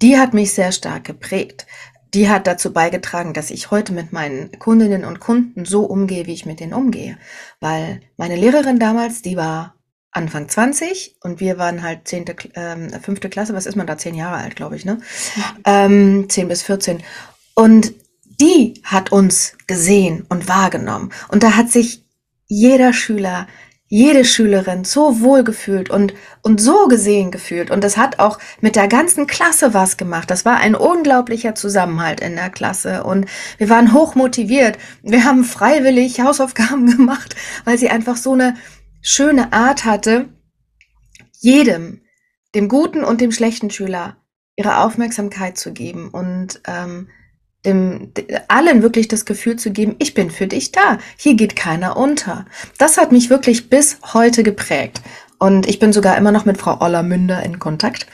Die 0.04 0.18
hat 0.18 0.34
mich 0.34 0.52
sehr 0.52 0.74
stark 0.74 1.06
geprägt. 1.06 1.66
Die 2.14 2.30
hat 2.30 2.46
dazu 2.46 2.74
beigetragen, 2.74 3.34
dass 3.34 3.50
ich 3.50 3.72
heute 3.72 3.94
mit 3.94 4.12
meinen 4.12 4.52
Kundinnen 4.60 5.06
und 5.06 5.22
Kunden 5.22 5.64
so 5.64 5.86
umgehe, 5.86 6.28
wie 6.28 6.34
ich 6.34 6.46
mit 6.46 6.60
denen 6.60 6.74
umgehe. 6.74 7.18
Weil 7.62 8.02
meine 8.18 8.36
Lehrerin 8.36 8.80
damals, 8.80 9.22
die 9.22 9.38
war 9.38 9.76
Anfang 10.12 10.50
20 10.50 11.16
und 11.22 11.40
wir 11.40 11.58
waren 11.58 11.84
halt 11.84 12.06
zehnte, 12.06 12.36
ähm, 12.56 12.90
fünfte 13.02 13.30
Klasse, 13.30 13.54
was 13.54 13.66
ist 13.66 13.78
man 13.78 13.88
da, 13.88 13.98
zehn 13.98 14.14
Jahre 14.14 14.44
alt, 14.44 14.58
glaube 14.58 14.76
ich, 14.76 14.84
ne? 14.84 15.00
Ähm, 15.64 16.30
10 16.30 16.50
bis 16.50 16.64
14. 16.64 17.02
Und 17.56 17.94
die 18.42 18.82
hat 18.84 19.14
uns 19.14 19.56
gesehen 19.68 20.26
und 20.28 20.50
wahrgenommen. 20.50 21.14
Und 21.30 21.44
da 21.44 21.56
hat 21.56 21.72
sich 21.72 22.04
jeder 22.48 22.92
Schüler, 22.92 23.48
jede 23.94 24.26
Schülerin 24.26 24.86
so 24.86 25.22
wohl 25.22 25.44
gefühlt 25.44 25.92
und, 25.92 26.16
und 26.42 26.60
so 26.60 26.88
gesehen 26.88 27.30
gefühlt. 27.30 27.70
Und 27.70 27.84
das 27.84 27.96
hat 27.96 28.18
auch 28.18 28.40
mit 28.60 28.76
der 28.76 28.88
ganzen 28.88 29.28
Klasse 29.28 29.76
was 29.76 29.98
gemacht. 29.98 30.32
Das 30.32 30.46
war 30.46 30.58
ein 30.58 30.74
unglaublicher 30.74 31.54
Zusammenhalt 31.54 32.20
in 32.20 32.36
der 32.36 32.50
Klasse. 32.50 33.04
Und 33.04 33.28
wir 33.60 33.70
waren 33.70 33.94
hoch 33.94 34.16
motiviert. 34.16 34.80
Wir 35.04 35.26
haben 35.26 35.44
freiwillig 35.44 36.22
Hausaufgaben 36.22 36.88
gemacht, 36.98 37.36
weil 37.66 37.78
sie 37.78 37.90
einfach 37.90 38.18
so 38.18 38.34
eine 38.34 38.56
schöne 39.04 39.54
Art 39.54 39.86
hatte, 39.86 40.28
jedem, 41.40 42.02
dem 42.56 42.70
guten 42.70 43.04
und 43.04 43.22
dem 43.22 43.32
schlechten 43.32 43.70
Schüler, 43.70 44.18
ihre 44.56 44.80
Aufmerksamkeit 44.80 45.60
zu 45.60 45.72
geben 45.72 46.10
und 46.10 46.62
ähm, 46.66 47.10
dem, 47.66 48.12
allen 48.48 48.82
wirklich 48.82 49.08
das 49.08 49.26
Gefühl 49.26 49.56
zu 49.56 49.72
geben, 49.72 49.96
ich 50.00 50.14
bin 50.14 50.32
für 50.32 50.48
dich 50.48 50.72
da. 50.72 50.98
Hier 51.18 51.36
geht 51.36 51.56
keiner 51.56 51.98
unter. 51.98 52.46
Das 52.78 52.98
hat 52.98 53.12
mich 53.12 53.30
wirklich 53.30 53.70
bis 53.70 53.98
heute 54.14 54.44
geprägt. 54.44 55.02
Und 55.40 55.68
ich 55.68 55.80
bin 55.80 55.94
sogar 55.94 56.18
immer 56.18 56.32
noch 56.32 56.46
mit 56.46 56.58
Frau 56.58 56.80
Ollermünder 56.82 57.44
in 57.44 57.60
Kontakt. 57.60 58.08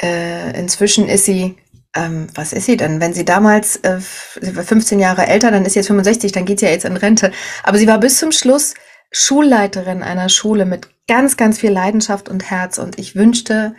Äh, 0.00 0.58
inzwischen 0.58 1.08
ist 1.08 1.24
sie, 1.24 1.56
ähm, 1.94 2.28
was 2.34 2.52
ist 2.52 2.66
sie 2.66 2.76
denn? 2.76 3.00
Wenn 3.00 3.14
sie 3.14 3.24
damals 3.24 3.76
äh, 3.76 4.00
15 4.00 4.98
Jahre 5.00 5.26
älter, 5.26 5.50
dann 5.50 5.64
ist 5.64 5.74
sie 5.74 5.80
jetzt 5.80 5.88
65, 5.88 6.32
dann 6.32 6.44
geht 6.44 6.60
sie 6.60 6.66
ja 6.66 6.72
jetzt 6.72 6.84
in 6.84 6.96
Rente. 6.96 7.30
Aber 7.62 7.78
sie 7.78 7.86
war 7.86 7.98
bis 7.98 8.18
zum 8.18 8.32
Schluss 8.32 8.74
Schulleiterin 9.10 10.02
einer 10.02 10.30
Schule 10.30 10.64
mit 10.64 10.88
ganz, 11.06 11.36
ganz 11.36 11.58
viel 11.58 11.70
Leidenschaft 11.70 12.28
und 12.28 12.50
Herz. 12.50 12.78
Und 12.78 12.98
ich 12.98 13.14
wünschte, 13.16 13.74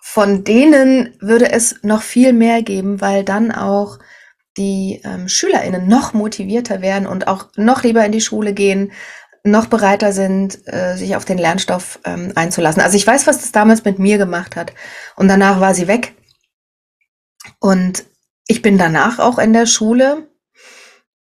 von 0.00 0.42
denen 0.42 1.14
würde 1.20 1.52
es 1.52 1.76
noch 1.82 2.02
viel 2.02 2.32
mehr 2.32 2.62
geben, 2.62 3.00
weil 3.00 3.22
dann 3.22 3.52
auch 3.52 4.00
die 4.56 5.00
ähm, 5.04 5.28
SchülerInnen 5.28 5.88
noch 5.88 6.12
motivierter 6.12 6.82
werden 6.82 7.06
und 7.06 7.28
auch 7.28 7.48
noch 7.56 7.82
lieber 7.82 8.04
in 8.04 8.12
die 8.12 8.20
Schule 8.20 8.52
gehen, 8.52 8.92
noch 9.44 9.66
bereiter 9.66 10.12
sind, 10.12 10.60
äh, 10.66 10.96
sich 10.96 11.16
auf 11.16 11.24
den 11.24 11.38
Lernstoff 11.38 11.98
ähm, 12.04 12.32
einzulassen. 12.34 12.82
Also 12.82 12.96
ich 12.96 13.06
weiß, 13.06 13.26
was 13.26 13.40
das 13.40 13.52
damals 13.52 13.84
mit 13.84 13.98
mir 13.98 14.18
gemacht 14.18 14.56
hat. 14.56 14.72
Und 15.16 15.28
danach 15.28 15.60
war 15.60 15.74
sie 15.74 15.88
weg. 15.88 16.14
Und 17.58 18.04
ich 18.46 18.62
bin 18.62 18.78
danach 18.78 19.18
auch 19.18 19.38
in 19.38 19.52
der 19.52 19.66
Schule 19.66 20.28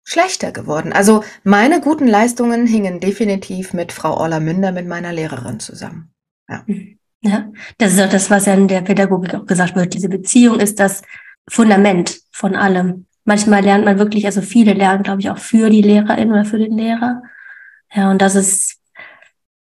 schlechter 0.04 0.52
geworden. 0.52 0.94
Also 0.94 1.24
meine 1.44 1.82
guten 1.82 2.08
Leistungen 2.08 2.68
hingen 2.68 3.00
definitiv 3.00 3.74
mit 3.74 3.92
Frau 3.92 4.18
Orla-Münder, 4.18 4.72
mit 4.72 4.88
meiner 4.88 5.14
Lehrerin 5.14 5.60
zusammen. 5.60 6.14
Ja. 6.50 6.66
ja, 7.22 7.52
das 7.78 7.94
ist 7.94 8.02
auch 8.02 8.10
das, 8.10 8.30
was 8.30 8.46
ja 8.46 8.54
in 8.54 8.68
der 8.68 8.82
Pädagogik 8.82 9.34
auch 9.34 9.46
gesagt 9.46 9.76
wird. 9.76 9.94
Diese 9.94 10.10
Beziehung 10.10 10.60
ist 10.60 10.80
das 10.80 11.02
Fundament 11.50 12.20
von 12.32 12.56
allem 12.56 13.08
manchmal 13.26 13.64
lernt 13.64 13.86
man 13.86 14.00
wirklich, 14.00 14.26
also 14.26 14.42
viele 14.42 14.74
lernen, 14.74 15.04
glaube 15.04 15.22
ich, 15.22 15.30
auch 15.30 15.38
für 15.38 15.70
die 15.70 15.82
Lehrerin 15.82 16.32
oder 16.32 16.46
für 16.46 16.58
den 16.58 16.78
Lehrer. 16.78 17.24
Ja, 17.94 18.10
und 18.10 18.22
das 18.22 18.36
ist 18.36 18.80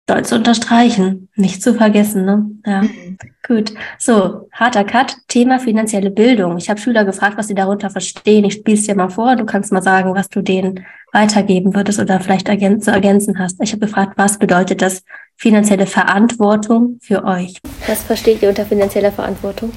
doll 0.06 0.24
zu 0.24 0.34
unterstreichen, 0.34 1.28
nicht 1.36 1.62
zu 1.62 1.74
vergessen. 1.74 2.24
Ne? 2.24 2.50
Ja, 2.66 2.82
mhm. 2.82 3.18
gut. 3.46 3.72
So, 3.98 4.48
harter 4.52 4.84
Cut, 4.84 5.16
Thema 5.28 5.58
finanzielle 5.58 6.10
Bildung. 6.10 6.56
Ich 6.56 6.68
habe 6.68 6.80
Schüler 6.80 7.04
gefragt, 7.04 7.36
was 7.36 7.48
sie 7.48 7.54
darunter 7.54 7.90
verstehen. 7.90 8.44
Ich 8.44 8.54
spiele 8.54 8.76
es 8.76 8.86
dir 8.86 8.96
mal 8.96 9.10
vor. 9.10 9.36
Du 9.36 9.44
kannst 9.44 9.72
mal 9.72 9.82
sagen, 9.82 10.14
was 10.14 10.28
du 10.28 10.42
denen 10.42 10.84
weitergeben 11.12 11.74
würdest 11.74 12.00
oder 12.00 12.20
vielleicht 12.20 12.48
ergän 12.48 12.80
zu 12.80 12.90
ergänzen 12.90 13.38
hast. 13.38 13.60
Ich 13.60 13.72
habe 13.72 13.86
gefragt, 13.86 14.14
was 14.16 14.38
bedeutet 14.38 14.82
das 14.82 15.02
finanzielle 15.36 15.86
Verantwortung 15.86 16.98
für 17.00 17.24
euch? 17.24 17.58
Was 17.86 18.02
versteht 18.02 18.42
ihr 18.42 18.48
unter 18.48 18.64
finanzieller 18.64 19.12
Verantwortung? 19.12 19.72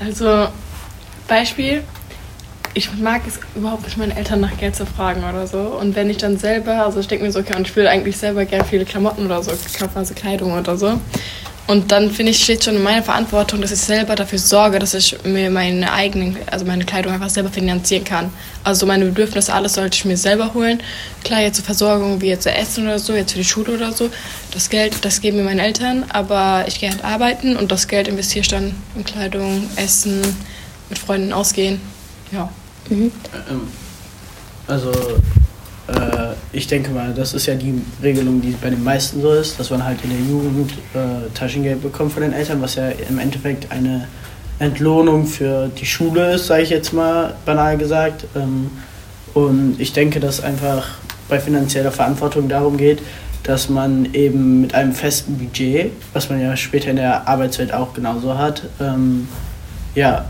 Also, 0.00 0.46
Beispiel, 1.26 1.82
ich 2.74 2.92
mag 2.98 3.22
es 3.26 3.40
überhaupt 3.54 3.84
nicht, 3.84 3.96
meine 3.96 4.16
Eltern 4.16 4.40
nach 4.40 4.56
Geld 4.56 4.76
zu 4.76 4.86
fragen 4.86 5.24
oder 5.24 5.46
so. 5.46 5.58
Und 5.58 5.96
wenn 5.96 6.10
ich 6.10 6.18
dann 6.18 6.38
selber, 6.38 6.84
also 6.84 7.00
ich 7.00 7.08
denke 7.08 7.24
mir 7.24 7.32
so, 7.32 7.40
okay, 7.40 7.56
und 7.56 7.66
ich 7.66 7.76
will 7.76 7.86
eigentlich 7.86 8.16
selber 8.16 8.44
gerne 8.44 8.64
viele 8.64 8.84
Klamotten 8.84 9.26
oder 9.26 9.42
so 9.42 9.50
kaufen, 9.50 9.96
also 9.96 10.14
Kleidung 10.14 10.52
oder 10.52 10.76
so. 10.76 11.00
Und 11.68 11.92
dann 11.92 12.10
finde 12.10 12.32
ich, 12.32 12.42
steht 12.42 12.64
schon 12.64 12.76
in 12.76 12.82
meiner 12.82 13.02
Verantwortung, 13.02 13.60
dass 13.60 13.70
ich 13.70 13.80
selber 13.80 14.14
dafür 14.14 14.38
sorge, 14.38 14.78
dass 14.78 14.94
ich 14.94 15.22
mir 15.24 15.50
meine 15.50 15.92
eigenen, 15.92 16.38
also 16.50 16.64
meine 16.64 16.86
Kleidung 16.86 17.12
einfach 17.12 17.28
selber 17.28 17.50
finanzieren 17.50 18.04
kann. 18.04 18.30
Also 18.64 18.86
meine 18.86 19.04
Bedürfnisse, 19.04 19.52
alles 19.52 19.74
sollte 19.74 19.96
ich 19.96 20.06
mir 20.06 20.16
selber 20.16 20.54
holen. 20.54 20.82
Klar, 21.24 21.42
jetzt 21.42 21.56
zur 21.56 21.66
Versorgung, 21.66 22.22
wie 22.22 22.28
jetzt 22.28 22.44
zu 22.44 22.50
essen 22.50 22.84
oder 22.84 22.98
so, 22.98 23.14
jetzt 23.14 23.32
für 23.32 23.38
die 23.38 23.44
Schule 23.44 23.74
oder 23.74 23.92
so. 23.92 24.08
Das 24.52 24.70
Geld, 24.70 25.04
das 25.04 25.20
geben 25.20 25.36
mir 25.36 25.44
meine 25.44 25.62
Eltern, 25.62 26.06
aber 26.08 26.64
ich 26.66 26.80
gehe 26.80 26.88
halt 26.88 27.04
arbeiten 27.04 27.54
und 27.54 27.70
das 27.70 27.86
Geld 27.86 28.08
investiere 28.08 28.40
ich 28.40 28.48
dann 28.48 28.74
in 28.96 29.04
Kleidung, 29.04 29.68
Essen, 29.76 30.22
mit 30.88 30.98
Freunden 30.98 31.34
ausgehen. 31.34 31.82
Ja. 32.32 32.48
Mhm. 32.90 33.10
Ähm, 33.50 33.60
also 34.66 34.90
äh, 35.88 36.34
ich 36.52 36.66
denke 36.66 36.90
mal, 36.90 37.12
das 37.14 37.34
ist 37.34 37.46
ja 37.46 37.54
die 37.54 37.82
Regelung, 38.02 38.40
die 38.40 38.50
bei 38.60 38.70
den 38.70 38.84
meisten 38.84 39.20
so 39.22 39.32
ist, 39.32 39.58
dass 39.58 39.70
man 39.70 39.84
halt 39.84 39.98
in 40.04 40.10
der 40.10 40.20
Jugend 40.20 40.72
äh, 40.94 41.30
Taschengeld 41.34 41.82
bekommt 41.82 42.12
von 42.12 42.22
den 42.22 42.32
Eltern, 42.32 42.60
was 42.60 42.74
ja 42.74 42.88
im 43.08 43.18
Endeffekt 43.18 43.70
eine 43.72 44.08
Entlohnung 44.58 45.26
für 45.26 45.68
die 45.68 45.86
Schule 45.86 46.34
ist, 46.34 46.46
sage 46.46 46.62
ich 46.62 46.70
jetzt 46.70 46.92
mal 46.92 47.34
banal 47.44 47.78
gesagt. 47.78 48.24
Ähm, 48.34 48.70
und 49.34 49.76
ich 49.78 49.92
denke, 49.92 50.20
dass 50.20 50.42
einfach 50.42 50.86
bei 51.28 51.38
finanzieller 51.38 51.92
Verantwortung 51.92 52.48
darum 52.48 52.76
geht, 52.76 53.00
dass 53.42 53.68
man 53.68 54.12
eben 54.14 54.60
mit 54.62 54.74
einem 54.74 54.92
festen 54.92 55.38
Budget, 55.38 55.92
was 56.12 56.28
man 56.28 56.40
ja 56.40 56.56
später 56.56 56.90
in 56.90 56.96
der 56.96 57.28
Arbeitswelt 57.28 57.72
auch 57.72 57.94
genauso 57.94 58.36
hat, 58.36 58.64
ähm, 58.80 59.28
ja, 59.94 60.26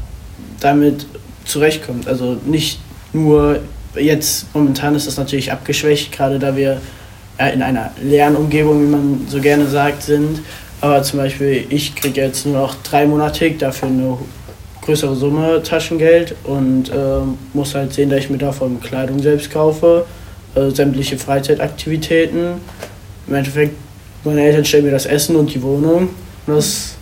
damit 0.61 1.07
zurechtkommt. 1.49 2.07
Also 2.07 2.39
nicht 2.47 2.81
nur 3.13 3.61
jetzt, 3.95 4.55
momentan 4.55 4.95
ist 4.95 5.07
das 5.07 5.17
natürlich 5.17 5.51
abgeschwächt, 5.51 6.13
gerade 6.13 6.39
da 6.39 6.57
wir 6.57 6.81
ja, 7.39 7.47
in 7.49 7.63
einer 7.63 7.91
Lernumgebung, 8.03 8.83
wie 8.83 8.91
man 8.91 9.27
so 9.29 9.41
gerne 9.41 9.67
sagt, 9.67 10.03
sind. 10.03 10.41
Aber 10.81 11.03
zum 11.03 11.19
Beispiel, 11.19 11.65
ich 11.71 11.95
kriege 11.95 12.21
jetzt 12.21 12.47
nur 12.47 12.61
noch 12.61 12.75
drei 12.83 13.01
dreimonatig 13.01 13.59
dafür 13.59 13.89
eine 13.89 14.19
größere 14.83 15.15
Summe 15.17 15.63
Taschengeld 15.63 16.35
und 16.45 16.89
äh, 16.89 16.95
muss 17.53 17.75
halt 17.75 17.93
sehen, 17.93 18.11
dass 18.11 18.21
ich 18.21 18.31
mir 18.31 18.39
davon 18.39 18.81
Kleidung 18.81 19.21
selbst 19.21 19.51
kaufe, 19.51 20.07
äh, 20.55 20.71
sämtliche 20.71 21.19
Freizeitaktivitäten. 21.19 22.55
Im 23.27 23.35
Endeffekt, 23.35 23.77
meine 24.25 24.43
Eltern 24.43 24.65
stellen 24.65 24.85
mir 24.85 24.93
das 24.93 25.07
Essen 25.07 25.37
und 25.37 25.53
die 25.53 25.63
Wohnung. 25.63 26.11
Und 26.47 26.55
das 26.57 26.95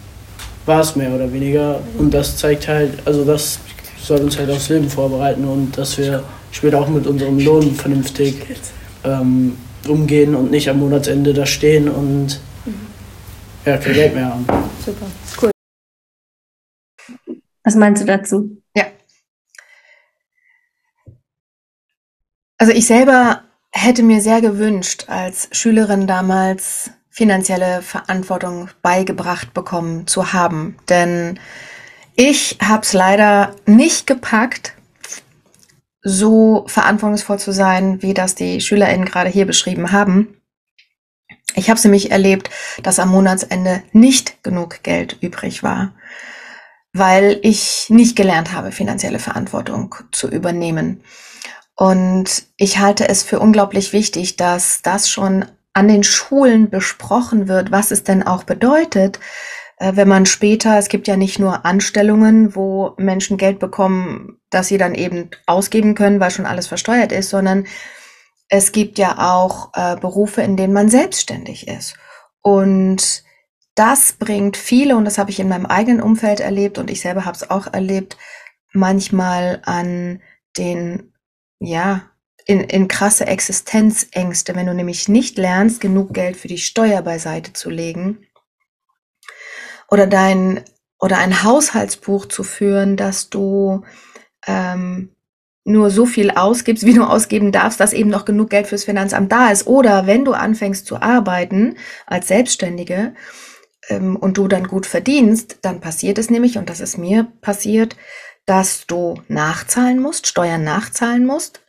war 0.64 0.80
es 0.80 0.96
mehr 0.96 1.14
oder 1.14 1.32
weniger. 1.32 1.80
Und 1.98 2.12
das 2.12 2.36
zeigt 2.36 2.66
halt, 2.66 2.90
also 3.04 3.24
das 3.24 3.60
soll 4.06 4.20
uns 4.20 4.38
halt 4.38 4.50
aufs 4.50 4.68
Leben 4.68 4.88
vorbereiten 4.88 5.44
und 5.44 5.76
dass 5.76 5.98
wir 5.98 6.22
später 6.52 6.80
auch 6.80 6.88
mit 6.88 7.06
unserem 7.06 7.38
Lohn 7.38 7.74
vernünftig 7.74 8.36
ähm, 9.04 9.56
umgehen 9.88 10.34
und 10.34 10.50
nicht 10.50 10.70
am 10.70 10.78
Monatsende 10.78 11.34
da 11.34 11.44
stehen 11.44 11.88
und 11.88 12.40
ja, 13.64 13.76
kein 13.78 13.94
Geld 13.94 14.14
mehr 14.14 14.26
haben. 14.26 14.46
Super, 14.84 15.06
cool. 15.42 15.50
Was 17.64 17.74
meinst 17.74 18.02
du 18.02 18.06
dazu? 18.06 18.62
Ja. 18.76 18.84
Also 22.58 22.72
ich 22.72 22.86
selber 22.86 23.42
hätte 23.72 24.04
mir 24.04 24.20
sehr 24.20 24.40
gewünscht, 24.40 25.06
als 25.08 25.48
Schülerin 25.50 26.06
damals 26.06 26.92
finanzielle 27.10 27.82
Verantwortung 27.82 28.68
beigebracht 28.82 29.52
bekommen 29.52 30.06
zu 30.06 30.32
haben. 30.32 30.76
Denn 30.88 31.40
ich 32.16 32.58
habe 32.62 32.82
es 32.82 32.92
leider 32.92 33.54
nicht 33.66 34.06
gepackt, 34.06 34.72
so 36.02 36.64
verantwortungsvoll 36.68 37.38
zu 37.38 37.52
sein, 37.52 38.00
wie 38.02 38.14
das 38.14 38.34
die 38.34 38.60
SchülerInnen 38.60 39.06
gerade 39.06 39.28
hier 39.28 39.46
beschrieben 39.46 39.92
haben. 39.92 40.40
Ich 41.54 41.68
habe 41.68 41.80
nämlich 41.82 42.10
erlebt, 42.10 42.50
dass 42.82 42.98
am 42.98 43.10
Monatsende 43.10 43.82
nicht 43.92 44.42
genug 44.42 44.82
Geld 44.82 45.18
übrig 45.20 45.62
war, 45.62 45.94
weil 46.92 47.38
ich 47.42 47.86
nicht 47.88 48.16
gelernt 48.16 48.52
habe, 48.52 48.72
finanzielle 48.72 49.18
Verantwortung 49.18 49.94
zu 50.12 50.30
übernehmen. 50.30 51.02
Und 51.74 52.44
ich 52.56 52.78
halte 52.78 53.08
es 53.08 53.22
für 53.22 53.40
unglaublich 53.40 53.92
wichtig, 53.92 54.36
dass 54.36 54.80
das 54.82 55.10
schon 55.10 55.44
an 55.72 55.88
den 55.88 56.04
Schulen 56.04 56.70
besprochen 56.70 57.48
wird, 57.48 57.70
was 57.70 57.90
es 57.90 58.02
denn 58.02 58.22
auch 58.22 58.44
bedeutet, 58.44 59.18
wenn 59.78 60.08
man 60.08 60.24
später, 60.24 60.78
es 60.78 60.88
gibt 60.88 61.06
ja 61.06 61.16
nicht 61.16 61.38
nur 61.38 61.66
Anstellungen, 61.66 62.54
wo 62.56 62.94
Menschen 62.96 63.36
Geld 63.36 63.58
bekommen, 63.58 64.40
dass 64.48 64.68
sie 64.68 64.78
dann 64.78 64.94
eben 64.94 65.30
ausgeben 65.46 65.94
können, 65.94 66.18
weil 66.18 66.30
schon 66.30 66.46
alles 66.46 66.66
versteuert 66.66 67.12
ist, 67.12 67.28
sondern 67.28 67.66
es 68.48 68.72
gibt 68.72 68.98
ja 68.98 69.18
auch 69.18 69.72
äh, 69.74 69.96
Berufe, 69.96 70.40
in 70.40 70.56
denen 70.56 70.72
man 70.72 70.88
selbstständig 70.88 71.68
ist. 71.68 71.96
Und 72.40 73.24
das 73.74 74.14
bringt 74.14 74.56
viele, 74.56 74.96
und 74.96 75.04
das 75.04 75.18
habe 75.18 75.30
ich 75.30 75.40
in 75.40 75.48
meinem 75.48 75.66
eigenen 75.66 76.00
Umfeld 76.00 76.40
erlebt 76.40 76.78
und 76.78 76.90
ich 76.90 77.02
selber 77.02 77.26
habe 77.26 77.36
es 77.36 77.50
auch 77.50 77.66
erlebt, 77.72 78.16
manchmal 78.72 79.60
an 79.64 80.22
den, 80.56 81.12
ja, 81.58 82.02
in, 82.46 82.60
in 82.60 82.88
krasse 82.88 83.26
Existenzängste, 83.26 84.54
wenn 84.54 84.66
du 84.66 84.72
nämlich 84.72 85.08
nicht 85.08 85.36
lernst, 85.36 85.80
genug 85.80 86.14
Geld 86.14 86.36
für 86.36 86.48
die 86.48 86.58
Steuer 86.58 87.02
beiseite 87.02 87.52
zu 87.52 87.68
legen 87.68 88.26
oder 89.90 90.06
dein 90.06 90.62
oder 90.98 91.18
ein 91.18 91.42
Haushaltsbuch 91.42 92.26
zu 92.26 92.42
führen, 92.42 92.96
dass 92.96 93.28
du 93.28 93.82
ähm, 94.46 95.10
nur 95.64 95.90
so 95.90 96.06
viel 96.06 96.30
ausgibst, 96.30 96.86
wie 96.86 96.94
du 96.94 97.04
ausgeben 97.04 97.52
darfst, 97.52 97.80
dass 97.80 97.92
eben 97.92 98.08
noch 98.08 98.24
genug 98.24 98.50
Geld 98.50 98.68
fürs 98.68 98.84
Finanzamt 98.84 99.32
da 99.32 99.50
ist. 99.50 99.66
Oder 99.66 100.06
wenn 100.06 100.24
du 100.24 100.32
anfängst 100.32 100.86
zu 100.86 101.02
arbeiten 101.02 101.76
als 102.06 102.28
Selbstständige 102.28 103.14
ähm, 103.88 104.16
und 104.16 104.38
du 104.38 104.46
dann 104.46 104.68
gut 104.68 104.86
verdienst, 104.86 105.58
dann 105.62 105.80
passiert 105.80 106.18
es 106.18 106.30
nämlich, 106.30 106.56
und 106.56 106.70
das 106.70 106.80
ist 106.80 106.98
mir 106.98 107.26
passiert, 107.40 107.96
dass 108.46 108.86
du 108.86 109.20
nachzahlen 109.26 110.00
musst, 110.00 110.28
Steuern 110.28 110.62
nachzahlen 110.62 111.26
musst. 111.26 111.62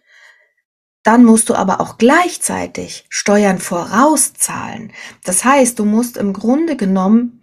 Dann 1.04 1.24
musst 1.24 1.50
du 1.50 1.56
aber 1.56 1.82
auch 1.82 1.98
gleichzeitig 1.98 3.06
Steuern 3.10 3.58
vorauszahlen. 3.58 4.92
Das 5.24 5.44
heißt, 5.44 5.80
du 5.80 5.86
musst 5.86 6.18
im 6.18 6.34
Grunde 6.34 6.76
genommen 6.76 7.42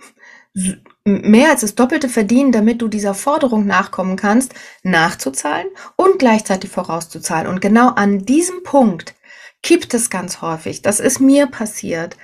mehr 1.04 1.50
als 1.50 1.62
das 1.62 1.74
Doppelte 1.74 2.08
verdienen, 2.08 2.52
damit 2.52 2.80
du 2.80 2.88
dieser 2.88 3.14
Forderung 3.14 3.66
nachkommen 3.66 4.16
kannst, 4.16 4.54
nachzuzahlen 4.82 5.66
und 5.96 6.18
gleichzeitig 6.18 6.70
vorauszuzahlen. 6.70 7.48
Und 7.48 7.60
genau 7.60 7.88
an 7.88 8.20
diesem 8.20 8.62
Punkt 8.62 9.14
kippt 9.62 9.94
es 9.94 10.10
ganz 10.10 10.40
häufig. 10.40 10.82
Das 10.82 11.00
ist 11.00 11.20
mir 11.20 11.46
passiert. 11.46 12.16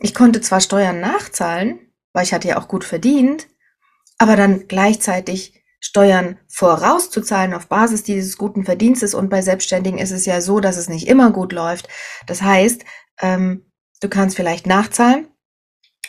Ich 0.00 0.14
konnte 0.14 0.40
zwar 0.40 0.60
Steuern 0.60 1.00
nachzahlen, 1.00 1.78
weil 2.12 2.24
ich 2.24 2.32
hatte 2.32 2.48
ja 2.48 2.58
auch 2.58 2.68
gut 2.68 2.84
verdient, 2.84 3.48
aber 4.18 4.36
dann 4.36 4.68
gleichzeitig 4.68 5.54
Steuern 5.80 6.38
vorauszuzahlen 6.48 7.54
auf 7.54 7.68
Basis 7.68 8.02
dieses 8.02 8.36
guten 8.36 8.64
Verdienstes. 8.64 9.14
Und 9.14 9.30
bei 9.30 9.42
Selbstständigen 9.42 9.98
ist 9.98 10.10
es 10.10 10.26
ja 10.26 10.40
so, 10.40 10.60
dass 10.60 10.76
es 10.76 10.88
nicht 10.88 11.06
immer 11.06 11.30
gut 11.30 11.52
läuft. 11.52 11.88
Das 12.26 12.42
heißt, 12.42 12.84
ähm, 13.20 13.64
du 14.00 14.08
kannst 14.08 14.36
vielleicht 14.36 14.66
nachzahlen, 14.66 15.28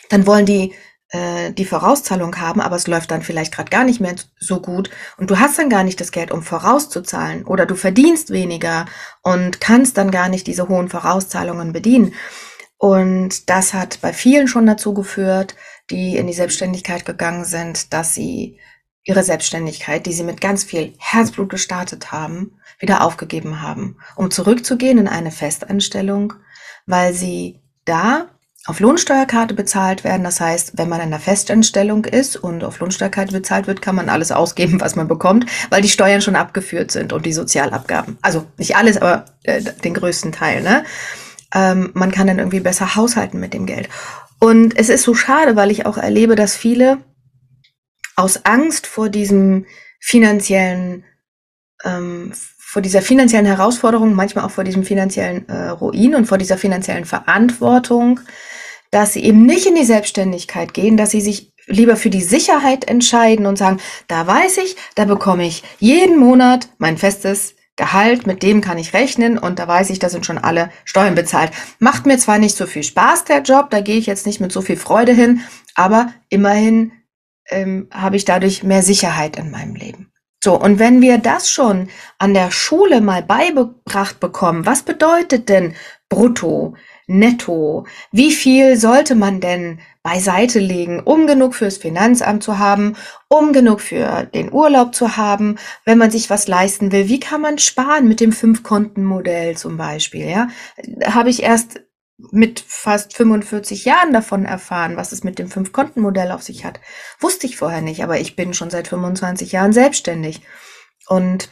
dann 0.08 0.26
wollen 0.26 0.46
die 0.46 0.74
äh, 1.10 1.52
die 1.52 1.64
Vorauszahlung 1.64 2.36
haben, 2.36 2.60
aber 2.60 2.76
es 2.76 2.86
läuft 2.86 3.10
dann 3.10 3.22
vielleicht 3.22 3.52
gerade 3.52 3.70
gar 3.70 3.84
nicht 3.84 4.00
mehr 4.00 4.14
so 4.38 4.60
gut 4.60 4.90
und 5.16 5.30
du 5.30 5.38
hast 5.38 5.58
dann 5.58 5.68
gar 5.68 5.84
nicht 5.84 6.00
das 6.00 6.12
Geld, 6.12 6.30
um 6.30 6.42
vorauszuzahlen 6.42 7.44
oder 7.44 7.66
du 7.66 7.74
verdienst 7.74 8.30
weniger 8.30 8.86
und 9.22 9.60
kannst 9.60 9.96
dann 9.96 10.10
gar 10.10 10.28
nicht 10.28 10.46
diese 10.46 10.68
hohen 10.68 10.88
Vorauszahlungen 10.88 11.72
bedienen. 11.72 12.14
Und 12.78 13.50
das 13.50 13.74
hat 13.74 14.00
bei 14.00 14.12
vielen 14.12 14.48
schon 14.48 14.66
dazu 14.66 14.94
geführt, 14.94 15.54
die 15.90 16.16
in 16.16 16.26
die 16.26 16.32
Selbstständigkeit 16.32 17.04
gegangen 17.04 17.44
sind, 17.44 17.92
dass 17.92 18.14
sie 18.14 18.58
ihre 19.04 19.22
Selbstständigkeit, 19.22 20.06
die 20.06 20.12
sie 20.12 20.22
mit 20.22 20.40
ganz 20.40 20.64
viel 20.64 20.94
Herzblut 20.98 21.48
gestartet 21.50 22.12
haben, 22.12 22.58
wieder 22.78 23.02
aufgegeben 23.02 23.62
haben, 23.62 23.98
um 24.16 24.30
zurückzugehen 24.30 24.98
in 24.98 25.08
eine 25.08 25.30
Festanstellung, 25.30 26.34
weil 26.86 27.12
sie 27.12 27.60
da 27.84 28.28
auf 28.70 28.78
Lohnsteuerkarte 28.78 29.52
bezahlt 29.52 30.04
werden. 30.04 30.22
Das 30.22 30.40
heißt, 30.40 30.78
wenn 30.78 30.88
man 30.88 31.00
in 31.00 31.08
einer 31.08 31.18
Festanstellung 31.18 32.04
ist 32.04 32.36
und 32.36 32.62
auf 32.62 32.78
Lohnsteuerkarte 32.78 33.32
bezahlt 33.32 33.66
wird, 33.66 33.82
kann 33.82 33.96
man 33.96 34.08
alles 34.08 34.30
ausgeben, 34.30 34.80
was 34.80 34.94
man 34.94 35.08
bekommt, 35.08 35.46
weil 35.70 35.82
die 35.82 35.88
Steuern 35.88 36.22
schon 36.22 36.36
abgeführt 36.36 36.92
sind 36.92 37.12
und 37.12 37.26
die 37.26 37.32
Sozialabgaben. 37.32 38.16
Also 38.22 38.46
nicht 38.58 38.76
alles, 38.76 38.96
aber 38.96 39.24
äh, 39.42 39.60
den 39.60 39.94
größten 39.94 40.30
Teil. 40.30 40.62
Ne? 40.62 40.84
Ähm, 41.52 41.90
man 41.94 42.12
kann 42.12 42.28
dann 42.28 42.38
irgendwie 42.38 42.60
besser 42.60 42.94
haushalten 42.94 43.40
mit 43.40 43.54
dem 43.54 43.66
Geld. 43.66 43.88
Und 44.38 44.78
es 44.78 44.88
ist 44.88 45.02
so 45.02 45.14
schade, 45.14 45.56
weil 45.56 45.72
ich 45.72 45.84
auch 45.84 45.98
erlebe, 45.98 46.36
dass 46.36 46.54
viele 46.54 46.98
aus 48.14 48.44
Angst 48.44 48.86
vor 48.86 49.08
diesem 49.08 49.66
finanziellen 49.98 51.04
ähm, 51.84 52.32
vor 52.70 52.82
dieser 52.82 53.02
finanziellen 53.02 53.46
Herausforderung, 53.46 54.14
manchmal 54.14 54.44
auch 54.44 54.52
vor 54.52 54.62
diesem 54.62 54.84
finanziellen 54.84 55.48
äh, 55.48 55.70
Ruin 55.70 56.14
und 56.14 56.26
vor 56.26 56.38
dieser 56.38 56.56
finanziellen 56.56 57.04
Verantwortung, 57.04 58.20
dass 58.90 59.12
sie 59.12 59.24
eben 59.24 59.46
nicht 59.46 59.66
in 59.66 59.74
die 59.74 59.84
Selbstständigkeit 59.84 60.74
gehen, 60.74 60.96
dass 60.96 61.10
sie 61.10 61.20
sich 61.20 61.52
lieber 61.66 61.96
für 61.96 62.10
die 62.10 62.22
Sicherheit 62.22 62.88
entscheiden 62.88 63.46
und 63.46 63.56
sagen, 63.56 63.78
da 64.08 64.26
weiß 64.26 64.58
ich, 64.58 64.76
da 64.94 65.04
bekomme 65.04 65.46
ich 65.46 65.62
jeden 65.78 66.18
Monat 66.18 66.68
mein 66.78 66.98
festes 66.98 67.54
Gehalt, 67.76 68.26
mit 68.26 68.42
dem 68.42 68.60
kann 68.60 68.76
ich 68.76 68.92
rechnen 68.92 69.38
und 69.38 69.58
da 69.58 69.66
weiß 69.66 69.90
ich, 69.90 69.98
da 69.98 70.08
sind 70.08 70.26
schon 70.26 70.36
alle 70.36 70.70
Steuern 70.84 71.14
bezahlt. 71.14 71.52
Macht 71.78 72.04
mir 72.04 72.18
zwar 72.18 72.38
nicht 72.38 72.56
so 72.56 72.66
viel 72.66 72.82
Spaß, 72.82 73.24
der 73.24 73.42
Job, 73.42 73.70
da 73.70 73.80
gehe 73.80 73.96
ich 73.96 74.06
jetzt 74.06 74.26
nicht 74.26 74.40
mit 74.40 74.52
so 74.52 74.60
viel 74.60 74.76
Freude 74.76 75.12
hin, 75.12 75.40
aber 75.74 76.12
immerhin 76.28 76.92
ähm, 77.48 77.88
habe 77.90 78.16
ich 78.16 78.24
dadurch 78.24 78.62
mehr 78.62 78.82
Sicherheit 78.82 79.36
in 79.36 79.50
meinem 79.50 79.76
Leben. 79.76 80.12
So, 80.42 80.58
und 80.58 80.78
wenn 80.78 81.00
wir 81.00 81.18
das 81.18 81.50
schon 81.50 81.88
an 82.18 82.34
der 82.34 82.50
Schule 82.50 83.00
mal 83.00 83.22
beigebracht 83.22 84.20
bekommen, 84.20 84.66
was 84.66 84.82
bedeutet 84.82 85.48
denn 85.48 85.74
brutto, 86.10 86.74
netto? 87.06 87.86
Wie 88.12 88.32
viel 88.32 88.76
sollte 88.76 89.14
man 89.14 89.40
denn 89.40 89.80
beiseite 90.02 90.58
legen, 90.58 91.00
um 91.00 91.26
genug 91.26 91.54
fürs 91.54 91.78
Finanzamt 91.78 92.42
zu 92.42 92.58
haben, 92.58 92.96
um 93.28 93.54
genug 93.54 93.80
für 93.80 94.24
den 94.24 94.52
Urlaub 94.52 94.94
zu 94.94 95.16
haben, 95.16 95.56
wenn 95.86 95.96
man 95.96 96.10
sich 96.10 96.28
was 96.28 96.48
leisten 96.48 96.92
will? 96.92 97.08
Wie 97.08 97.20
kann 97.20 97.40
man 97.40 97.58
sparen 97.58 98.06
mit 98.06 98.20
dem 98.20 98.32
Fünf-Konten-Modell 98.32 99.56
zum 99.56 99.78
Beispiel? 99.78 100.28
Ja, 100.28 100.48
habe 101.06 101.30
ich 101.30 101.42
erst 101.42 101.80
mit 102.32 102.60
fast 102.60 103.16
45 103.16 103.86
Jahren 103.86 104.12
davon 104.12 104.44
erfahren, 104.44 104.96
was 104.96 105.12
es 105.12 105.24
mit 105.24 105.38
dem 105.38 105.48
Fünf-Konten-Modell 105.48 106.32
auf 106.32 106.42
sich 106.42 106.64
hat. 106.64 106.80
Wusste 107.18 107.46
ich 107.46 107.56
vorher 107.56 107.80
nicht, 107.80 108.02
aber 108.02 108.20
ich 108.20 108.36
bin 108.36 108.52
schon 108.52 108.68
seit 108.68 108.88
25 108.88 109.52
Jahren 109.52 109.72
selbstständig. 109.72 110.42
Und 111.08 111.50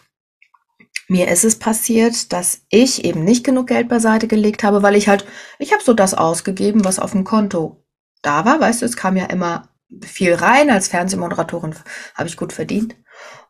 mir 1.08 1.28
ist 1.28 1.44
es 1.44 1.58
passiert, 1.58 2.32
dass 2.32 2.60
ich 2.68 3.04
eben 3.04 3.24
nicht 3.24 3.44
genug 3.44 3.66
Geld 3.66 3.88
beiseite 3.88 4.28
gelegt 4.28 4.62
habe, 4.62 4.82
weil 4.82 4.94
ich 4.94 5.08
halt, 5.08 5.24
ich 5.58 5.72
habe 5.72 5.82
so 5.82 5.94
das 5.94 6.12
ausgegeben, 6.14 6.84
was 6.84 6.98
auf 6.98 7.12
dem 7.12 7.24
Konto 7.24 7.82
da 8.22 8.44
war. 8.44 8.60
Weißt 8.60 8.82
du, 8.82 8.86
es 8.86 8.96
kam 8.96 9.16
ja 9.16 9.24
immer 9.24 9.70
viel 10.02 10.34
rein. 10.34 10.68
Als 10.70 10.88
Fernsehmoderatorin 10.88 11.74
habe 12.14 12.28
ich 12.28 12.36
gut 12.36 12.52
verdient. 12.52 12.94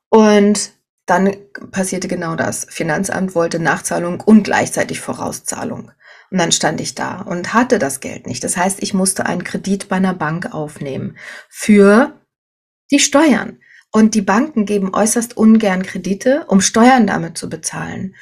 Und 0.09 0.73
dann 1.07 1.35
passierte 1.73 2.07
genau 2.07 2.37
das. 2.37 2.67
Finanzamt 2.71 3.35
wollte 3.35 3.59
Nachzahlung 3.59 4.21
und 4.21 4.45
gleichzeitig 4.45 5.01
Vorauszahlung. 5.01 5.91
Und 6.31 6.39
dann 6.39 6.53
stand 6.53 6.81
ich 6.81 6.95
da 6.95 7.23
und 7.23 7.55
hatte 7.55 7.79
das 7.81 8.01
Geld 8.01 8.27
nicht. 8.27 8.45
Das 8.45 8.57
heißt, 8.57 8.83
ich 8.83 8.95
musste 8.95 9.27
einen 9.27 9.43
Kredit 9.43 9.89
bei 9.89 9.97
einer 9.97 10.15
Bank 10.15 10.55
aufnehmen 10.55 11.17
für 11.49 12.21
die 12.91 13.01
Steuern. 13.01 13.59
Und 13.91 14.15
die 14.15 14.23
Banken 14.23 14.67
geben 14.67 14.95
äußerst 14.95 15.37
ungern 15.37 15.83
Kredite, 15.83 16.45
um 16.49 16.61
Steuern 16.61 17.07
damit 17.07 17.39
zu 17.39 17.49
bezahlen. 17.49 18.15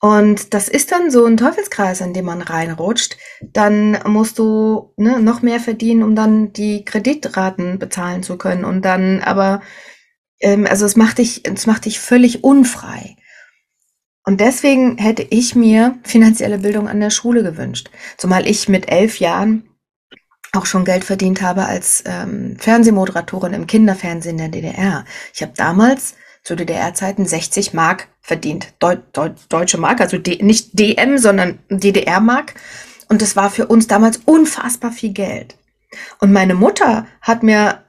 Und 0.00 0.52
das 0.52 0.68
ist 0.68 0.92
dann 0.92 1.10
so 1.10 1.24
ein 1.24 1.36
Teufelskreis, 1.36 2.00
in 2.00 2.12
dem 2.12 2.26
man 2.26 2.42
reinrutscht. 2.42 3.16
Dann 3.40 3.98
musst 4.06 4.38
du 4.38 4.92
ne, 4.96 5.20
noch 5.20 5.42
mehr 5.42 5.58
verdienen, 5.58 6.02
um 6.02 6.14
dann 6.14 6.52
die 6.52 6.84
Kreditraten 6.84 7.78
bezahlen 7.78 8.22
zu 8.22 8.36
können. 8.36 8.64
Und 8.64 8.84
dann 8.84 9.20
aber, 9.22 9.62
ähm, 10.40 10.66
also 10.68 10.84
es 10.84 10.96
macht 10.96 11.18
dich, 11.18 11.42
es 11.46 11.66
macht 11.66 11.86
dich 11.86 11.98
völlig 11.98 12.44
unfrei. 12.44 13.16
Und 14.24 14.40
deswegen 14.40 14.98
hätte 14.98 15.22
ich 15.22 15.54
mir 15.54 15.98
finanzielle 16.02 16.58
Bildung 16.58 16.88
an 16.88 17.00
der 17.00 17.10
Schule 17.10 17.42
gewünscht. 17.42 17.90
Zumal 18.18 18.46
ich 18.46 18.68
mit 18.68 18.90
elf 18.90 19.18
Jahren 19.18 19.68
auch 20.56 20.66
schon 20.66 20.84
Geld 20.84 21.04
verdient 21.04 21.42
habe 21.42 21.66
als 21.66 22.02
ähm, 22.06 22.56
Fernsehmoderatorin 22.58 23.52
im 23.52 23.66
Kinderfernsehen 23.66 24.38
der 24.38 24.48
DDR. 24.48 25.04
Ich 25.32 25.42
habe 25.42 25.52
damals 25.56 26.14
zu 26.42 26.54
DDR-Zeiten 26.54 27.26
60 27.26 27.74
Mark 27.74 28.08
verdient. 28.20 28.72
Deu 28.78 28.96
Deu 29.12 29.30
deutsche 29.48 29.78
Mark, 29.78 30.00
also 30.00 30.18
D 30.18 30.38
nicht 30.42 30.78
DM, 30.78 31.18
sondern 31.18 31.58
DDR-Mark. 31.68 32.54
Und 33.08 33.22
das 33.22 33.36
war 33.36 33.50
für 33.50 33.66
uns 33.66 33.86
damals 33.86 34.18
unfassbar 34.24 34.92
viel 34.92 35.12
Geld. 35.12 35.56
Und 36.20 36.32
meine 36.32 36.54
Mutter 36.54 37.06
hat 37.20 37.42
mir 37.42 37.85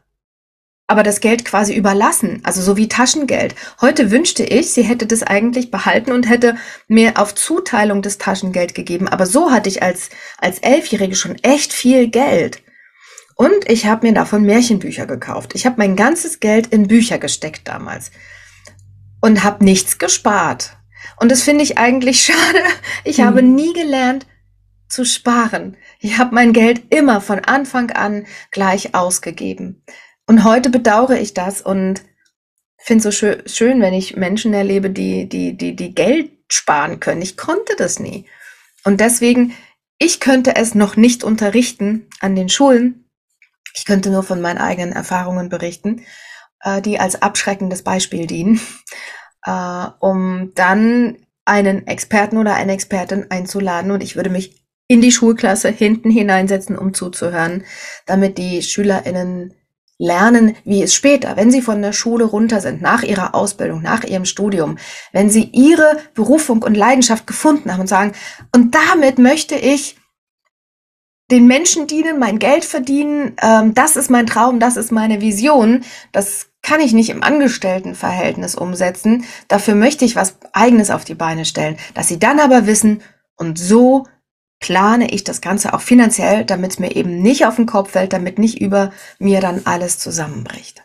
aber 0.87 1.03
das 1.03 1.19
Geld 1.19 1.43
quasi 1.43 1.75
überlassen, 1.75 2.39
also 2.43 2.61
so 2.61 2.77
wie 2.77 2.87
Taschengeld. 2.87 3.55
Heute 3.81 4.09
wünschte 4.09 4.43
ich, 4.43 4.71
sie 4.71 4.83
hätte 4.83 5.05
das 5.05 5.21
eigentlich 5.21 5.69
behalten 5.69 6.13
und 6.13 6.29
hätte 6.29 6.55
mir 6.87 7.19
auf 7.19 7.35
Zuteilung 7.35 8.01
des 8.01 8.17
Taschengeld 8.17 8.73
gegeben. 8.73 9.09
Aber 9.09 9.25
so 9.25 9.51
hatte 9.51 9.67
ich 9.67 9.83
als, 9.83 10.09
als 10.37 10.59
Elfjährige 10.59 11.15
schon 11.15 11.35
echt 11.43 11.73
viel 11.73 12.07
Geld. 12.07 12.63
Und 13.35 13.69
ich 13.69 13.85
habe 13.85 14.07
mir 14.07 14.13
davon 14.13 14.43
Märchenbücher 14.43 15.05
gekauft. 15.05 15.53
Ich 15.55 15.65
habe 15.65 15.75
mein 15.77 15.97
ganzes 15.97 16.39
Geld 16.39 16.67
in 16.67 16.87
Bücher 16.87 17.19
gesteckt 17.19 17.67
damals 17.67 18.11
und 19.21 19.43
habe 19.43 19.65
nichts 19.65 19.97
gespart. 19.97 20.77
Und 21.19 21.31
das 21.31 21.43
finde 21.43 21.63
ich 21.63 21.77
eigentlich 21.77 22.21
schade. 22.25 22.63
Ich 23.03 23.17
hm. 23.17 23.25
habe 23.25 23.43
nie 23.43 23.73
gelernt 23.73 24.25
zu 24.87 25.03
sparen. 25.03 25.75
Ich 25.99 26.17
habe 26.17 26.33
mein 26.33 26.53
Geld 26.53 26.93
immer 26.93 27.19
von 27.19 27.39
Anfang 27.39 27.91
an 27.91 28.25
gleich 28.51 28.95
ausgegeben. 28.95 29.83
Und 30.27 30.43
heute 30.43 30.69
bedauere 30.69 31.19
ich 31.19 31.33
das 31.33 31.61
und 31.61 32.03
finde 32.77 32.99
es 32.99 33.03
so 33.03 33.11
schön, 33.11 33.41
schön, 33.47 33.81
wenn 33.81 33.93
ich 33.93 34.17
Menschen 34.17 34.53
erlebe, 34.53 34.89
die, 34.89 35.27
die, 35.27 35.57
die, 35.57 35.75
die 35.75 35.95
Geld 35.95 36.31
sparen 36.49 36.99
können. 36.99 37.21
Ich 37.21 37.37
konnte 37.37 37.75
das 37.77 37.99
nie. 37.99 38.25
Und 38.83 38.99
deswegen, 38.99 39.53
ich 39.99 40.19
könnte 40.19 40.55
es 40.55 40.75
noch 40.75 40.95
nicht 40.97 41.23
unterrichten 41.23 42.07
an 42.19 42.35
den 42.35 42.49
Schulen. 42.49 43.09
Ich 43.73 43.85
könnte 43.85 44.09
nur 44.09 44.23
von 44.23 44.41
meinen 44.41 44.57
eigenen 44.57 44.91
Erfahrungen 44.91 45.49
berichten, 45.49 46.03
äh, 46.61 46.81
die 46.81 46.99
als 46.99 47.21
abschreckendes 47.21 47.83
Beispiel 47.83 48.27
dienen, 48.27 48.59
äh, 49.45 49.87
um 49.99 50.51
dann 50.55 51.17
einen 51.45 51.87
Experten 51.87 52.37
oder 52.37 52.55
eine 52.55 52.73
Expertin 52.73 53.31
einzuladen 53.31 53.91
und 53.91 54.03
ich 54.03 54.17
würde 54.17 54.29
mich 54.29 54.65
in 54.89 54.99
die 55.01 55.11
Schulklasse 55.11 55.69
hinten 55.69 56.09
hineinsetzen, 56.09 56.77
um 56.77 56.93
zuzuhören, 56.93 57.63
damit 58.05 58.37
die 58.37 58.61
SchülerInnen 58.61 59.53
lernen, 59.97 60.55
wie 60.63 60.83
es 60.83 60.93
später, 60.93 61.35
wenn 61.35 61.51
sie 61.51 61.61
von 61.61 61.81
der 61.81 61.93
Schule 61.93 62.25
runter 62.25 62.61
sind, 62.61 62.81
nach 62.81 63.03
ihrer 63.03 63.33
Ausbildung, 63.33 63.81
nach 63.81 64.03
ihrem 64.03 64.25
Studium, 64.25 64.77
wenn 65.11 65.29
sie 65.29 65.49
ihre 65.53 65.97
Berufung 66.13 66.61
und 66.61 66.75
Leidenschaft 66.75 67.25
gefunden 67.25 67.71
haben 67.71 67.81
und 67.81 67.87
sagen, 67.87 68.13
und 68.53 68.75
damit 68.75 69.17
möchte 69.17 69.55
ich 69.55 69.97
den 71.29 71.47
Menschen 71.47 71.87
dienen, 71.87 72.19
mein 72.19 72.39
Geld 72.39 72.63
verdienen, 72.63 73.35
ähm, 73.41 73.73
das 73.73 73.95
ist 73.95 74.09
mein 74.09 74.27
Traum, 74.27 74.59
das 74.59 74.77
ist 74.77 74.91
meine 74.91 75.19
Vision, 75.19 75.83
das 76.11 76.47
kann 76.61 76.79
ich 76.79 76.93
nicht 76.93 77.09
im 77.09 77.23
Angestelltenverhältnis 77.23 78.55
umsetzen, 78.55 79.25
dafür 79.47 79.75
möchte 79.75 80.05
ich 80.05 80.15
was 80.15 80.37
eigenes 80.53 80.89
auf 80.89 81.03
die 81.03 81.15
Beine 81.15 81.43
stellen, 81.43 81.77
dass 81.95 82.07
sie 82.07 82.19
dann 82.19 82.39
aber 82.39 82.65
wissen, 82.65 83.01
und 83.37 83.59
so 83.59 84.07
plane 84.59 85.11
ich 85.11 85.23
das 85.23 85.41
Ganze 85.41 85.73
auch 85.73 85.81
finanziell, 85.81 86.45
damit 86.45 86.71
es 86.71 86.79
mir 86.79 86.95
eben 86.95 87.21
nicht 87.21 87.45
auf 87.45 87.55
den 87.55 87.65
Kopf 87.65 87.91
fällt, 87.91 88.13
damit 88.13 88.39
nicht 88.39 88.59
über 88.59 88.91
mir 89.19 89.39
dann 89.39 89.61
alles 89.65 89.99
zusammenbricht. 89.99 90.83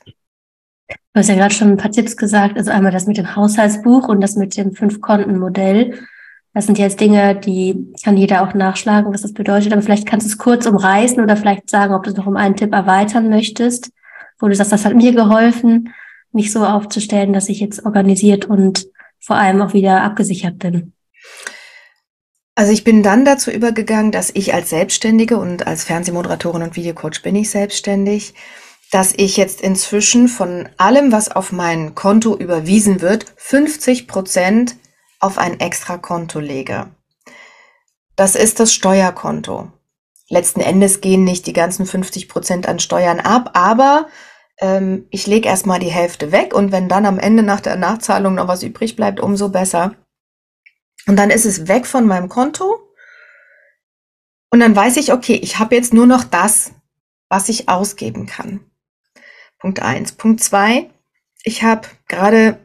Du 1.15 1.19
hast 1.19 1.29
ja 1.29 1.35
gerade 1.35 1.55
schon 1.55 1.69
ein 1.69 1.77
paar 1.77 1.91
Tipps 1.91 2.17
gesagt, 2.17 2.57
also 2.57 2.71
einmal 2.71 2.93
das 2.93 3.07
mit 3.07 3.19
dem 3.19 3.37
Haushaltsbuch 3.37 4.09
und 4.09 4.21
das 4.21 4.37
mit 4.37 4.57
dem 4.57 4.73
Fünf-Konten-Modell. 4.73 5.99
Das 6.55 6.67
sind 6.67 6.79
jetzt 6.79 7.01
Dinge, 7.01 7.35
die 7.35 7.93
kann 8.03 8.17
jeder 8.17 8.43
auch 8.43 8.53
nachschlagen, 8.55 9.13
was 9.13 9.23
das 9.23 9.33
bedeutet. 9.33 9.73
Aber 9.73 9.83
vielleicht 9.83 10.07
kannst 10.07 10.27
du 10.27 10.31
es 10.31 10.39
kurz 10.39 10.67
umreißen 10.67 11.23
oder 11.23 11.37
vielleicht 11.37 11.71
sagen, 11.71 11.95
ob 11.95 12.03
du 12.03 12.11
es 12.11 12.17
noch 12.17 12.27
um 12.27 12.37
einen 12.37 12.57
Tipp 12.57 12.73
erweitern 12.73 13.31
möchtest, 13.31 13.91
wo 14.39 14.49
du 14.49 14.55
sagst, 14.55 14.73
das 14.73 14.85
hat 14.85 14.95
mir 14.95 15.13
geholfen, 15.13 15.95
mich 16.33 16.53
so 16.53 16.65
aufzustellen, 16.65 17.33
dass 17.33 17.49
ich 17.49 17.61
jetzt 17.61 17.85
organisiert 17.85 18.47
und 18.47 18.87
vor 19.19 19.37
allem 19.37 19.63
auch 19.63 19.73
wieder 19.73 20.03
abgesichert 20.03 20.59
bin. 20.59 20.93
Also 22.55 22.73
ich 22.73 22.85
bin 22.85 23.03
dann 23.03 23.25
dazu 23.25 23.51
übergegangen, 23.51 24.13
dass 24.13 24.31
ich 24.35 24.53
als 24.53 24.71
Selbstständige 24.71 25.39
und 25.39 25.67
als 25.67 25.85
Fernsehmoderatorin 25.85 26.63
und 26.63 26.77
Videocoach 26.77 27.23
bin 27.23 27.35
ich 27.35 27.51
selbstständig, 27.51 28.35
dass 28.91 29.15
ich 29.17 29.39
jetzt 29.39 29.63
inzwischen 29.63 30.29
von 30.29 30.69
allem, 30.77 31.13
was 31.13 31.31
auf 31.31 31.51
mein 31.51 31.95
Konto 31.95 32.37
überwiesen 32.37 33.01
wird, 33.01 33.25
50 33.37 34.07
Prozent 34.07 34.77
auf 35.19 35.39
ein 35.39 35.61
extra 35.61 35.97
Konto 35.97 36.41
lege. 36.41 36.89
Das 38.17 38.35
ist 38.35 38.61
das 38.61 38.75
Steuerkonto. 38.75 39.73
Letzten 40.29 40.61
Endes 40.61 41.01
gehen 41.01 41.25
nicht 41.25 41.47
die 41.47 41.55
ganzen 41.55 41.87
50 41.87 42.29
Prozent 42.29 42.69
an 42.69 42.81
Steuern 42.81 43.21
ab, 43.21 43.51
aber 43.55 44.09
ähm, 44.59 45.07
ich 45.11 45.27
lege 45.27 45.49
erstmal 45.49 45.79
die 45.79 45.91
Hälfte 45.91 46.33
weg 46.33 46.55
und 46.55 46.71
wenn 46.71 46.89
dann 46.89 47.07
am 47.07 47.19
Ende 47.19 47.43
nach 47.43 47.61
der 47.61 47.77
Nachzahlung 47.77 48.35
noch 48.35 48.49
was 48.49 48.63
übrig 48.63 48.95
bleibt, 48.95 49.21
umso 49.21 49.49
besser. 49.49 49.95
Und 51.07 51.17
dann 51.17 51.31
ist 51.31 51.45
es 51.45 51.69
weg 51.69 51.87
von 51.87 52.07
meinem 52.07 52.29
Konto. 52.29 52.89
Und 54.51 54.61
dann 54.61 54.77
weiß 54.77 54.97
ich, 54.99 55.13
okay, 55.13 55.35
ich 55.35 55.59
habe 55.59 55.75
jetzt 55.75 55.95
nur 55.95 56.07
noch 56.07 56.25
das, 56.25 56.73
was 57.29 57.49
ich 57.49 57.69
ausgeben 57.69 58.27
kann. 58.27 58.61
Punkt 59.59 59.81
eins. 59.81 60.13
Punkt 60.13 60.43
zwei. 60.43 60.91
Ich 61.45 61.63
habe 61.63 61.89
gerade 62.09 62.59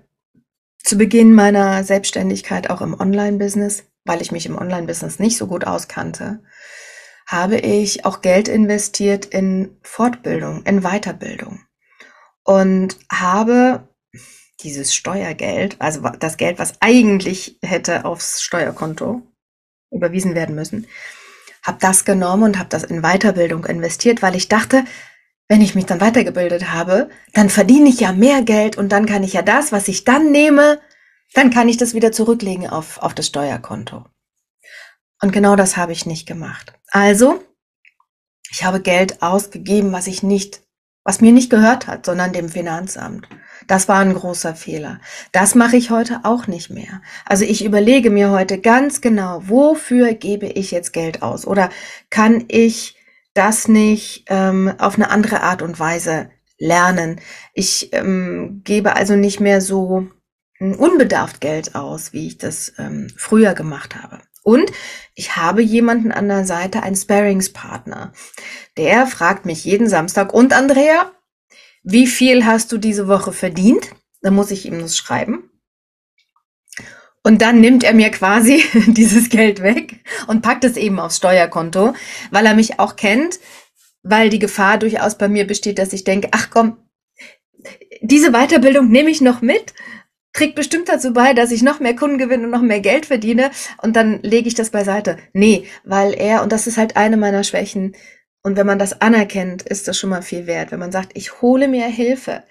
zu 0.83 0.97
Beginn 0.97 1.33
meiner 1.33 1.83
Selbstständigkeit 1.83 2.69
auch 2.69 2.81
im 2.81 2.99
Online-Business, 2.99 3.85
weil 4.05 4.21
ich 4.21 4.31
mich 4.31 4.45
im 4.45 4.57
Online-Business 4.57 5.19
nicht 5.19 5.37
so 5.37 5.47
gut 5.47 5.65
auskannte, 5.65 6.41
habe 7.27 7.57
ich 7.57 8.05
auch 8.05 8.21
Geld 8.21 8.47
investiert 8.47 9.25
in 9.25 9.77
Fortbildung, 9.83 10.63
in 10.63 10.81
Weiterbildung 10.81 11.59
und 12.43 12.97
habe 13.11 13.89
dieses 14.61 14.93
Steuergeld, 14.93 15.75
also 15.79 16.01
das 16.19 16.37
Geld, 16.37 16.59
was 16.59 16.73
eigentlich 16.81 17.57
hätte 17.61 18.05
aufs 18.05 18.41
Steuerkonto 18.41 19.21
überwiesen 19.91 20.35
werden 20.35 20.55
müssen, 20.55 20.87
habe 21.63 21.77
das 21.79 22.05
genommen 22.05 22.43
und 22.43 22.59
habe 22.59 22.69
das 22.69 22.83
in 22.83 23.01
Weiterbildung 23.01 23.65
investiert, 23.65 24.21
weil 24.21 24.35
ich 24.35 24.47
dachte, 24.47 24.83
wenn 25.49 25.61
ich 25.61 25.75
mich 25.75 25.85
dann 25.85 26.01
weitergebildet 26.01 26.71
habe, 26.71 27.09
dann 27.33 27.49
verdiene 27.49 27.89
ich 27.89 27.99
ja 27.99 28.11
mehr 28.11 28.41
Geld 28.41 28.77
und 28.77 28.89
dann 28.91 29.05
kann 29.05 29.23
ich 29.23 29.33
ja 29.33 29.41
das, 29.41 29.71
was 29.71 29.87
ich 29.87 30.03
dann 30.03 30.31
nehme, 30.31 30.79
dann 31.33 31.51
kann 31.51 31.69
ich 31.69 31.77
das 31.77 31.93
wieder 31.93 32.11
zurücklegen 32.11 32.67
auf, 32.67 32.97
auf 32.99 33.13
das 33.13 33.27
Steuerkonto. 33.27 34.05
Und 35.21 35.31
genau 35.31 35.55
das 35.55 35.77
habe 35.77 35.93
ich 35.93 36.05
nicht 36.05 36.27
gemacht. 36.27 36.73
Also, 36.89 37.43
ich 38.49 38.63
habe 38.63 38.81
Geld 38.81 39.21
ausgegeben, 39.21 39.91
was 39.91 40.07
ich 40.07 40.23
nicht, 40.23 40.61
was 41.03 41.21
mir 41.21 41.31
nicht 41.31 41.49
gehört 41.49 41.87
hat, 41.87 42.05
sondern 42.05 42.33
dem 42.33 42.49
Finanzamt. 42.49 43.27
Das 43.67 43.89
war 43.89 43.99
ein 43.99 44.13
großer 44.13 44.55
Fehler. 44.55 44.99
Das 45.33 45.53
mache 45.53 45.75
ich 45.75 45.91
heute 45.91 46.21
auch 46.23 46.47
nicht 46.47 46.69
mehr. 46.69 47.01
Also 47.25 47.43
ich 47.43 47.65
überlege 47.65 48.09
mir 48.09 48.31
heute 48.31 48.59
ganz 48.59 49.01
genau, 49.01 49.41
wofür 49.45 50.13
gebe 50.13 50.47
ich 50.47 50.71
jetzt 50.71 50.93
Geld 50.93 51.21
aus? 51.21 51.45
Oder 51.45 51.69
kann 52.09 52.45
ich 52.47 52.95
das 53.33 53.67
nicht 53.67 54.25
ähm, 54.29 54.73
auf 54.77 54.95
eine 54.95 55.09
andere 55.09 55.41
Art 55.41 55.61
und 55.61 55.79
Weise 55.79 56.29
lernen? 56.57 57.19
Ich 57.53 57.93
ähm, 57.93 58.61
gebe 58.63 58.95
also 58.95 59.15
nicht 59.15 59.41
mehr 59.41 59.59
so 59.59 60.07
hm, 60.59 60.75
unbedarft 60.75 61.41
Geld 61.41 61.75
aus, 61.75 62.13
wie 62.13 62.27
ich 62.27 62.37
das 62.37 62.71
ähm, 62.77 63.11
früher 63.17 63.53
gemacht 63.53 63.95
habe. 64.01 64.19
Und 64.43 64.71
ich 65.13 65.35
habe 65.35 65.61
jemanden 65.61 66.13
an 66.13 66.29
der 66.29 66.45
Seite, 66.45 66.81
einen 66.81 66.95
Sparingspartner. 66.95 68.13
Der 68.77 69.05
fragt 69.05 69.45
mich 69.45 69.65
jeden 69.65 69.89
Samstag, 69.89 70.33
und 70.33 70.53
Andrea, 70.53 71.11
wie 71.89 72.05
viel 72.05 72.45
hast 72.45 72.73
du 72.73 72.77
diese 72.77 73.07
Woche 73.07 73.31
verdient? 73.31 73.91
Dann 74.21 74.35
muss 74.35 74.51
ich 74.51 74.65
ihm 74.65 74.79
das 74.79 74.97
schreiben. 74.97 75.49
Und 77.23 77.41
dann 77.41 77.61
nimmt 77.61 77.85
er 77.85 77.93
mir 77.93 78.09
quasi 78.09 78.61
dieses 78.87 79.29
Geld 79.29 79.61
weg 79.61 80.01
und 80.27 80.41
packt 80.41 80.65
es 80.65 80.75
eben 80.75 80.99
aufs 80.99 81.17
Steuerkonto, 81.17 81.93
weil 82.29 82.45
er 82.45 82.55
mich 82.55 82.79
auch 82.79 82.97
kennt, 82.97 83.39
weil 84.03 84.29
die 84.29 84.39
Gefahr 84.39 84.77
durchaus 84.77 85.17
bei 85.17 85.29
mir 85.29 85.47
besteht, 85.47 85.79
dass 85.79 85.93
ich 85.93 86.03
denke, 86.03 86.29
ach 86.31 86.49
komm, 86.49 86.77
diese 88.01 88.31
Weiterbildung 88.31 88.89
nehme 88.89 89.09
ich 89.09 89.21
noch 89.21 89.41
mit, 89.41 89.73
trägt 90.33 90.55
bestimmt 90.55 90.89
dazu 90.89 91.13
bei, 91.13 91.33
dass 91.33 91.51
ich 91.51 91.63
noch 91.63 91.79
mehr 91.79 91.95
Kunden 91.95 92.17
gewinne 92.17 92.43
und 92.45 92.51
noch 92.51 92.61
mehr 92.61 92.81
Geld 92.81 93.05
verdiene 93.05 93.49
und 93.81 93.95
dann 93.95 94.21
lege 94.23 94.49
ich 94.49 94.55
das 94.55 94.71
beiseite. 94.71 95.17
Nee, 95.31 95.67
weil 95.85 96.13
er, 96.13 96.43
und 96.43 96.51
das 96.51 96.67
ist 96.67 96.77
halt 96.77 96.97
eine 96.97 97.15
meiner 97.15 97.45
Schwächen, 97.45 97.95
und 98.47 98.55
wenn 98.55 98.65
man 98.65 98.79
das 98.79 99.01
anerkennt, 99.01 99.63
ist 99.63 99.89
das 99.89 99.97
schon 99.97 100.09
mal 100.09 100.21
viel 100.21 100.47
wert. 100.47 100.71
Wenn 100.71 100.79
man 100.79 100.93
sagt, 100.93 101.11
ich 101.15 101.41
hole 101.41 101.67
mir 101.67 101.85
Hilfe. 101.85 102.43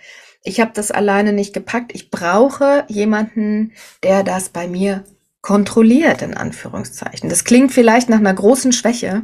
Ich 0.42 0.60
habe 0.60 0.72
das 0.74 0.90
alleine 0.90 1.32
nicht 1.32 1.54
gepackt. 1.54 1.94
Ich 1.94 2.10
brauche 2.10 2.84
jemanden, 2.88 3.72
der 4.02 4.22
das 4.22 4.50
bei 4.50 4.68
mir 4.68 5.04
kontrolliert, 5.40 6.20
in 6.20 6.34
Anführungszeichen. 6.34 7.30
Das 7.30 7.44
klingt 7.44 7.72
vielleicht 7.72 8.10
nach 8.10 8.18
einer 8.18 8.34
großen 8.34 8.72
Schwäche. 8.72 9.22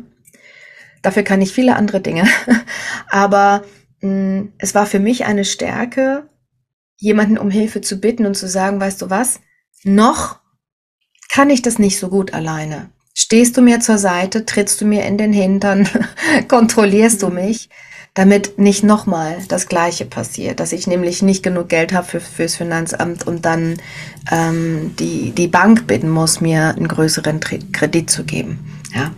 Dafür 1.02 1.24
kann 1.24 1.42
ich 1.42 1.52
viele 1.52 1.76
andere 1.76 2.00
Dinge. 2.00 2.26
Aber 3.10 3.64
mh, 4.00 4.08
mm, 4.08 4.52
es 4.56 4.74
war 4.74 4.86
für 4.86 4.98
mich 4.98 5.26
eine 5.26 5.44
Stärke, 5.44 6.26
jemanden 6.96 7.36
um 7.36 7.50
Hilfe 7.50 7.82
zu 7.82 8.00
bitten 8.00 8.24
und 8.24 8.34
zu 8.34 8.48
sagen, 8.48 8.80
weißt 8.80 9.02
du 9.02 9.10
was, 9.10 9.40
noch 9.84 10.40
kann 11.28 11.50
ich 11.50 11.60
das 11.60 11.78
nicht 11.78 11.98
so 11.98 12.08
gut 12.08 12.32
alleine. 12.32 12.88
Stehst 13.14 13.56
du 13.56 13.62
mir 13.62 13.80
zur 13.80 13.98
Seite, 13.98 14.46
trittst 14.46 14.80
du 14.80 14.86
mir 14.86 15.04
in 15.04 15.18
den 15.18 15.32
Hintern, 15.32 15.88
kontrollierst 16.48 17.22
du 17.22 17.28
mhm. 17.28 17.34
mich, 17.34 17.68
damit 18.14 18.58
nicht 18.58 18.84
nochmal 18.84 19.38
das 19.48 19.68
Gleiche 19.68 20.04
passiert, 20.04 20.60
dass 20.60 20.72
ich 20.72 20.86
nämlich 20.86 21.22
nicht 21.22 21.42
genug 21.42 21.68
Geld 21.68 21.92
habe 21.92 22.06
für, 22.06 22.20
fürs 22.20 22.56
Finanzamt 22.56 23.26
und 23.26 23.44
dann 23.44 23.78
ähm, 24.30 24.94
die, 24.98 25.32
die 25.32 25.48
Bank 25.48 25.86
bitten 25.86 26.10
muss, 26.10 26.40
mir 26.40 26.74
einen 26.76 26.88
größeren 26.88 27.40
Kredit 27.40 28.10
zu 28.10 28.24
geben. 28.24 28.80
Ja. 28.94 29.12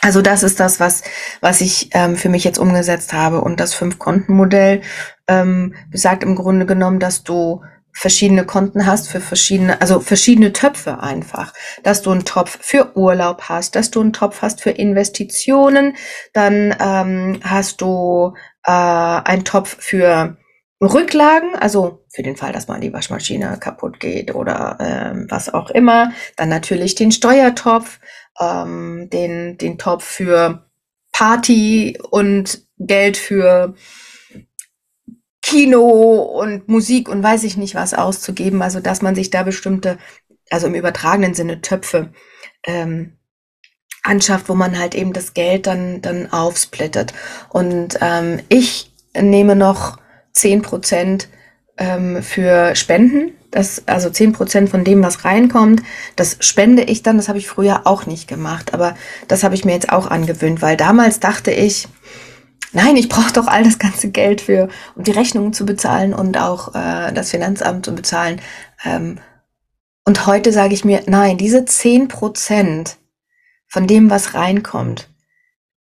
Also 0.00 0.22
das 0.22 0.44
ist 0.44 0.60
das, 0.60 0.78
was, 0.78 1.02
was 1.40 1.60
ich 1.60 1.90
ähm, 1.92 2.14
für 2.14 2.28
mich 2.28 2.44
jetzt 2.44 2.60
umgesetzt 2.60 3.12
habe. 3.12 3.40
Und 3.40 3.58
das 3.58 3.74
Fünf-Konten-Modell 3.74 4.82
ähm, 5.26 5.74
besagt 5.90 6.22
im 6.22 6.36
Grunde 6.36 6.64
genommen, 6.64 7.00
dass 7.00 7.24
du 7.24 7.62
verschiedene 7.96 8.44
Konten 8.44 8.84
hast 8.84 9.08
für 9.08 9.20
verschiedene, 9.20 9.80
also 9.80 10.00
verschiedene 10.00 10.52
Töpfe 10.52 11.00
einfach. 11.00 11.54
Dass 11.82 12.02
du 12.02 12.10
einen 12.10 12.26
Topf 12.26 12.58
für 12.60 12.94
Urlaub 12.94 13.44
hast, 13.48 13.74
dass 13.74 13.90
du 13.90 14.02
einen 14.02 14.12
Topf 14.12 14.42
hast 14.42 14.60
für 14.60 14.70
Investitionen, 14.70 15.96
dann 16.34 16.76
ähm, 16.78 17.40
hast 17.42 17.80
du 17.80 18.34
äh, 18.64 18.70
einen 18.70 19.44
Topf 19.44 19.78
für 19.80 20.36
Rücklagen, 20.82 21.56
also 21.56 22.04
für 22.10 22.22
den 22.22 22.36
Fall, 22.36 22.52
dass 22.52 22.68
mal 22.68 22.80
die 22.80 22.92
Waschmaschine 22.92 23.56
kaputt 23.58 23.98
geht 23.98 24.34
oder 24.34 24.76
ähm, 24.78 25.26
was 25.30 25.52
auch 25.52 25.70
immer. 25.70 26.12
Dann 26.36 26.50
natürlich 26.50 26.96
den 26.96 27.12
Steuertopf, 27.12 27.98
ähm, 28.38 29.08
den, 29.10 29.56
den 29.56 29.78
Topf 29.78 30.04
für 30.04 30.66
Party 31.12 31.98
und 32.10 32.60
Geld 32.78 33.16
für 33.16 33.74
Kino 35.46 36.22
und 36.22 36.68
Musik 36.68 37.08
und 37.08 37.22
weiß 37.22 37.44
ich 37.44 37.56
nicht 37.56 37.76
was 37.76 37.94
auszugeben. 37.94 38.62
Also 38.62 38.80
dass 38.80 39.00
man 39.00 39.14
sich 39.14 39.30
da 39.30 39.44
bestimmte, 39.44 39.96
also 40.50 40.66
im 40.66 40.74
übertragenen 40.74 41.34
Sinne 41.34 41.60
Töpfe 41.60 42.10
ähm, 42.66 43.12
anschafft, 44.02 44.48
wo 44.48 44.54
man 44.56 44.76
halt 44.76 44.96
eben 44.96 45.12
das 45.12 45.34
Geld 45.34 45.68
dann, 45.68 46.02
dann 46.02 46.32
aufsplittet. 46.32 47.14
Und 47.48 47.96
ähm, 48.00 48.40
ich 48.48 48.92
nehme 49.16 49.54
noch 49.54 49.98
zehn 50.32 50.62
Prozent 50.62 51.28
ähm, 51.78 52.24
für 52.24 52.74
Spenden. 52.74 53.30
Das, 53.52 53.84
also 53.86 54.10
zehn 54.10 54.32
Prozent 54.32 54.68
von 54.68 54.82
dem, 54.82 55.00
was 55.04 55.24
reinkommt, 55.24 55.80
das 56.16 56.38
spende 56.40 56.82
ich 56.82 57.04
dann. 57.04 57.18
Das 57.18 57.28
habe 57.28 57.38
ich 57.38 57.46
früher 57.46 57.86
auch 57.86 58.04
nicht 58.06 58.26
gemacht. 58.26 58.74
Aber 58.74 58.96
das 59.28 59.44
habe 59.44 59.54
ich 59.54 59.64
mir 59.64 59.74
jetzt 59.74 59.92
auch 59.92 60.08
angewöhnt, 60.08 60.60
weil 60.60 60.76
damals 60.76 61.20
dachte 61.20 61.52
ich, 61.52 61.86
nein, 62.76 62.96
ich 62.96 63.08
brauche 63.08 63.32
doch 63.32 63.46
all 63.46 63.64
das 63.64 63.78
ganze 63.78 64.10
Geld 64.10 64.42
für, 64.42 64.68
um 64.94 65.02
die 65.02 65.10
Rechnungen 65.10 65.52
zu 65.52 65.64
bezahlen 65.64 66.12
und 66.14 66.36
auch 66.38 66.74
äh, 66.74 67.12
das 67.12 67.30
Finanzamt 67.30 67.86
zu 67.86 67.94
bezahlen. 67.94 68.40
Ähm, 68.84 69.18
und 70.04 70.26
heute 70.26 70.52
sage 70.52 70.74
ich 70.74 70.84
mir, 70.84 71.02
nein, 71.06 71.38
diese 71.38 71.64
zehn 71.64 72.06
Prozent 72.06 72.98
von 73.66 73.86
dem, 73.86 74.10
was 74.10 74.34
reinkommt, 74.34 75.08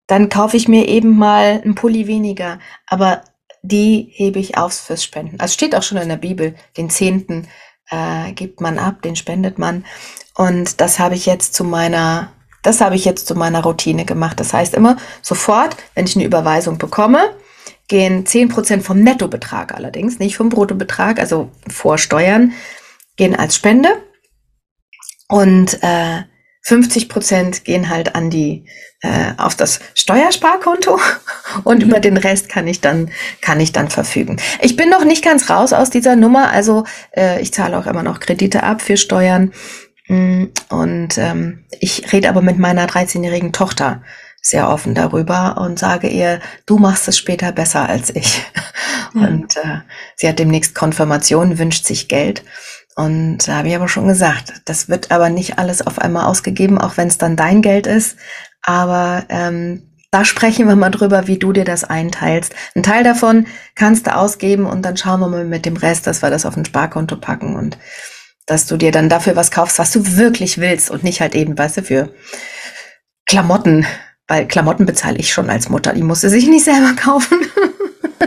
dann 0.07 0.29
kaufe 0.29 0.57
ich 0.57 0.69
mir 0.69 0.87
eben 0.87 1.17
mal 1.17 1.63
einen 1.65 1.75
Pulli 1.75 2.07
weniger, 2.07 2.59
aber 2.87 3.23
die 3.63 4.09
hebe 4.13 4.39
ich 4.39 4.59
auf 4.59 4.75
fürs 4.75 5.03
Spenden. 5.03 5.41
Also 5.41 5.55
steht 5.55 5.75
auch 5.75 5.83
schon 5.83 5.99
in 5.99 6.11
der 6.11 6.17
Bibel, 6.17 6.55
den 6.77 6.91
Zehnten 6.91 7.49
äh, 7.91 8.33
gibt 8.33 8.61
man 8.61 8.79
ab, 8.79 9.01
den 9.03 9.17
spendet 9.17 9.59
man. 9.59 9.87
Und 10.35 10.81
das 10.81 10.99
habe 10.99 11.15
ich 11.15 11.25
jetzt 11.25 11.55
zu 11.55 11.65
meiner, 11.65 12.33
das 12.62 12.81
habe 12.81 12.94
ich 12.94 13.05
jetzt 13.05 13.27
zu 13.27 13.35
meiner 13.35 13.62
Routine 13.62 14.05
gemacht. 14.05 14.38
Das 14.40 14.53
heißt 14.53 14.75
immer 14.75 14.96
sofort, 15.20 15.77
wenn 15.94 16.07
ich 16.07 16.16
eine 16.16 16.25
Überweisung 16.25 16.79
bekomme, 16.79 17.35
gehen 17.88 18.25
zehn 18.25 18.48
Prozent 18.48 18.85
vom 18.85 19.01
Nettobetrag 19.01 19.75
allerdings, 19.75 20.18
nicht 20.18 20.37
vom 20.37 20.48
Bruttobetrag, 20.48 21.18
also 21.18 21.51
vor 21.68 21.98
Steuern, 21.98 22.53
gehen 23.16 23.37
als 23.37 23.57
Spende. 23.57 23.88
Und 25.29 25.83
äh, 25.83 26.22
50 26.62 27.09
Prozent 27.09 27.64
gehen 27.64 27.88
halt 27.88 28.14
an 28.14 28.31
die 28.31 28.66
äh, 29.03 29.33
auf 29.37 29.57
das 29.57 29.81
Steuersparkonto 29.94 31.01
und 31.64 31.83
mhm. 31.83 31.88
über 31.88 32.01
den 32.01 32.16
Rest 32.16 32.48
kann 32.48 32.68
ich 32.68 32.81
dann 32.81 33.11
kann 33.40 33.59
ich 33.59 33.72
dann 33.72 33.88
verfügen. 33.88 34.40
Ich 34.61 34.77
bin 34.77 34.88
noch 34.88 35.05
nicht 35.05 35.25
ganz 35.25 35.51
raus 35.51 35.72
aus 35.72 35.90
dieser 35.90 36.14
Nummer, 36.14 36.51
also 36.51 36.85
äh, 37.16 37.40
ich 37.42 37.53
zahle 37.53 37.77
auch 37.79 37.87
immer 37.87 38.05
noch 38.05 38.20
Kredite 38.20 38.62
ab 38.62 38.81
für 38.81 38.96
Steuern 38.96 39.53
und 40.09 41.17
ähm, 41.17 41.65
ich 41.81 42.12
rede 42.12 42.29
aber 42.29 42.43
mit 42.43 42.59
meiner 42.59 42.87
13-jährigen 42.87 43.53
Tochter 43.53 44.03
sehr 44.43 44.69
offen 44.69 44.95
darüber 44.95 45.59
und 45.59 45.79
sage 45.79 46.09
ihr, 46.09 46.41
du 46.67 46.79
machst 46.79 47.07
es 47.07 47.17
später 47.17 47.53
besser 47.53 47.88
als 47.88 48.15
ich. 48.15 48.45
Ja. 49.15 49.27
Und 49.27 49.59
äh, 49.59 49.81
sie 50.17 50.27
hat 50.27 50.38
demnächst 50.38 50.75
Konfirmation, 50.75 51.59
wünscht 51.59 51.85
sich 51.85 52.09
Geld. 52.09 52.43
Und 52.97 53.47
da 53.47 53.59
habe 53.59 53.69
ich 53.69 53.77
aber 53.77 53.87
schon 53.87 54.09
gesagt, 54.09 54.62
das 54.65 54.88
wird 54.88 55.11
aber 55.11 55.29
nicht 55.29 55.59
alles 55.59 55.87
auf 55.87 55.99
einmal 55.99 56.25
ausgegeben, 56.25 56.79
auch 56.79 56.97
wenn 56.97 57.09
es 57.09 57.19
dann 57.19 57.37
dein 57.37 57.61
Geld 57.61 57.87
ist. 57.87 58.17
Aber 58.62 59.25
ähm, 59.29 59.83
da 60.11 60.25
sprechen 60.25 60.67
wir 60.67 60.77
mal 60.77 60.91
drüber, 60.91 61.27
wie 61.27 61.38
du 61.38 61.53
dir 61.53 61.65
das 61.65 61.85
einteilst. 61.85 62.55
Ein 62.75 62.83
Teil 62.83 63.05
davon 63.05 63.47
kannst 63.75 64.07
du 64.07 64.15
ausgeben 64.15 64.65
und 64.65 64.83
dann 64.83 64.97
schauen 64.97 65.21
wir 65.21 65.29
mal 65.29 65.45
mit 65.45 65.67
dem 65.67 65.77
Rest, 65.77 66.07
dass 66.07 66.23
wir 66.23 66.31
das 66.31 66.47
auf 66.47 66.57
ein 66.57 66.65
Sparkonto 66.65 67.17
packen 67.17 67.57
und 67.57 67.77
dass 68.53 68.67
du 68.67 68.77
dir 68.77 68.93
dann 68.93 69.09
dafür 69.09 69.35
was 69.35 69.51
kaufst, 69.51 69.79
was 69.79 69.91
du 69.91 70.17
wirklich 70.17 70.59
willst 70.59 70.91
und 70.91 71.03
nicht 71.03 71.21
halt 71.21 71.35
eben, 71.35 71.57
weißt 71.57 71.79
du, 71.79 71.83
für 71.83 72.11
Klamotten. 73.27 73.87
Weil 74.29 74.47
Klamotten 74.47 74.87
bezahle 74.87 75.19
ich 75.19 75.33
schon 75.33 75.51
als 75.51 75.69
Mutter, 75.69 75.93
die 75.95 76.03
musste 76.03 76.29
sich 76.29 76.47
nicht 76.49 76.65
selber 76.65 76.95
kaufen. 76.95 77.38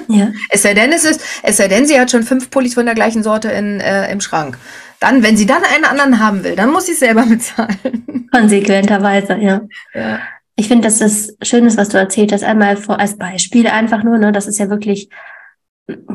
Ja. 0.08 0.32
Es 0.50 0.64
sei 0.64 0.74
denn, 0.74 0.92
es 0.92 1.06
ist, 1.06 1.22
es 1.44 1.58
sei 1.58 1.68
denn, 1.68 1.86
sie 1.86 2.00
hat 2.00 2.12
schon 2.12 2.24
fünf 2.24 2.50
Pullis 2.50 2.74
von 2.74 2.86
der 2.86 2.96
gleichen 2.96 3.24
Sorte 3.24 3.50
in, 3.50 3.80
äh, 3.80 4.12
im 4.12 4.22
Schrank. 4.22 4.58
Dann, 5.00 5.24
wenn 5.24 5.38
sie 5.38 5.46
dann 5.46 5.64
einen 5.64 5.86
anderen 5.86 6.20
haben 6.20 6.44
will, 6.44 6.56
dann 6.56 6.72
muss 6.72 6.88
sie 6.88 6.94
es 6.94 7.00
selber 7.00 7.26
bezahlen. 7.30 8.28
Konsequenterweise, 8.32 9.38
ja. 9.38 9.62
ja. 9.94 10.20
Ich 10.56 10.68
finde, 10.68 10.88
dass 10.88 11.00
das 11.00 11.36
Schöne 11.42 11.76
was 11.78 11.90
du 11.90 11.98
erzählt 11.98 12.32
hast, 12.32 12.44
einmal 12.44 12.78
vor, 12.78 13.00
als 13.00 13.18
Beispiel 13.18 13.68
einfach 13.68 14.04
nur, 14.04 14.18
ne, 14.18 14.32
das 14.32 14.48
ist 14.48 14.58
ja 14.58 14.70
wirklich, 14.70 15.10